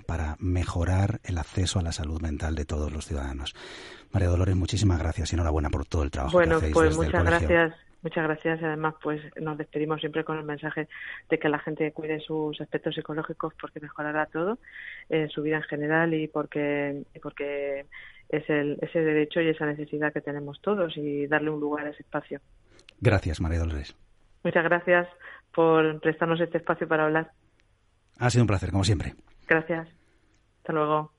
para 0.07 0.37
mejorar 0.41 1.21
el 1.23 1.39
acceso 1.39 1.79
a 1.79 1.83
la 1.83 1.93
salud 1.93 2.21
mental 2.21 2.57
de 2.57 2.65
todos 2.65 2.91
los 2.91 3.07
ciudadanos. 3.07 3.55
María 4.11 4.29
Dolores, 4.29 4.57
muchísimas 4.57 4.99
gracias 4.99 5.33
y 5.33 5.37
enhorabuena 5.37 5.71
por 5.71 5.87
todo 5.87 6.03
el 6.03 6.11
trabajo 6.11 6.37
bueno, 6.37 6.59
que 6.59 6.67
hacéis 6.67 6.75
pues 6.75 6.97
muchas 6.97 7.25
gracias 7.25 7.75
Muchas 8.03 8.25
gracias. 8.25 8.63
Además, 8.63 8.95
pues 9.03 9.21
nos 9.41 9.59
despedimos 9.59 10.01
siempre 10.01 10.25
con 10.25 10.39
el 10.39 10.45
mensaje 10.45 10.89
de 11.29 11.39
que 11.39 11.49
la 11.49 11.59
gente 11.59 11.93
cuide 11.93 12.21
sus 12.21 12.61
aspectos 12.61 12.95
psicológicos 12.95 13.55
porque 13.61 13.81
mejorará 13.81 14.27
todo, 14.27 14.59
en 15.09 15.29
su 15.31 15.43
vida 15.43 15.57
en 15.57 15.63
general 15.63 16.15
y 16.15 16.29
porque, 16.29 17.03
porque 17.23 17.87
es 18.29 18.49
el, 18.49 18.79
ese 18.81 19.01
derecho 19.01 19.41
y 19.41 19.49
esa 19.49 19.67
necesidad 19.67 20.13
que 20.13 20.21
tenemos 20.21 20.61
todos 20.61 20.97
y 20.97 21.27
darle 21.27 21.51
un 21.51 21.61
lugar 21.61 21.87
a 21.87 21.91
ese 21.91 22.03
espacio. 22.03 22.41
Gracias, 23.01 23.41
María 23.41 23.59
Dolores. 23.59 23.97
Muchas 24.45 24.65
gracias 24.65 25.09
por 25.53 26.01
prestarnos 26.01 26.41
este 26.41 26.59
espacio 26.59 26.87
para 26.87 27.05
hablar. 27.05 27.33
Ha 28.19 28.31
sido 28.31 28.45
un 28.45 28.49
placer, 28.49 28.71
como 28.71 28.85
siempre. 28.85 29.15
Gracias. 29.47 29.89
Hasta 30.59 30.73
luego. 30.73 31.18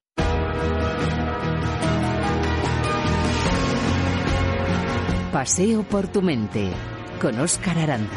Paseo 5.31 5.83
por 5.83 6.07
tu 6.07 6.23
mente 6.23 6.71
con 7.21 7.39
Óscar 7.39 7.77
Aranda. 7.77 8.09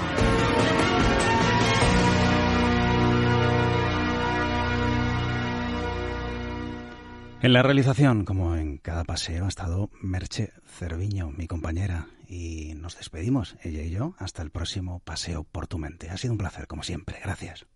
En 7.43 7.53
la 7.53 7.63
realización, 7.63 8.25
como 8.25 8.57
en 8.57 8.79
cada 8.79 9.05
paseo, 9.05 9.45
ha 9.45 9.49
estado 9.49 9.91
Merche 10.01 10.53
Cerviño, 10.65 11.31
mi 11.31 11.47
compañera, 11.47 12.07
y 12.29 12.73
nos 12.77 12.97
despedimos, 12.97 13.57
ella 13.63 13.83
y 13.83 13.91
yo, 13.91 14.15
hasta 14.17 14.41
el 14.41 14.51
próximo 14.51 15.01
Paseo 15.01 15.45
por 15.45 15.67
tu 15.67 15.77
mente. 15.77 16.09
Ha 16.09 16.17
sido 16.17 16.33
un 16.33 16.39
placer, 16.39 16.67
como 16.67 16.83
siempre. 16.83 17.19
Gracias. 17.23 17.67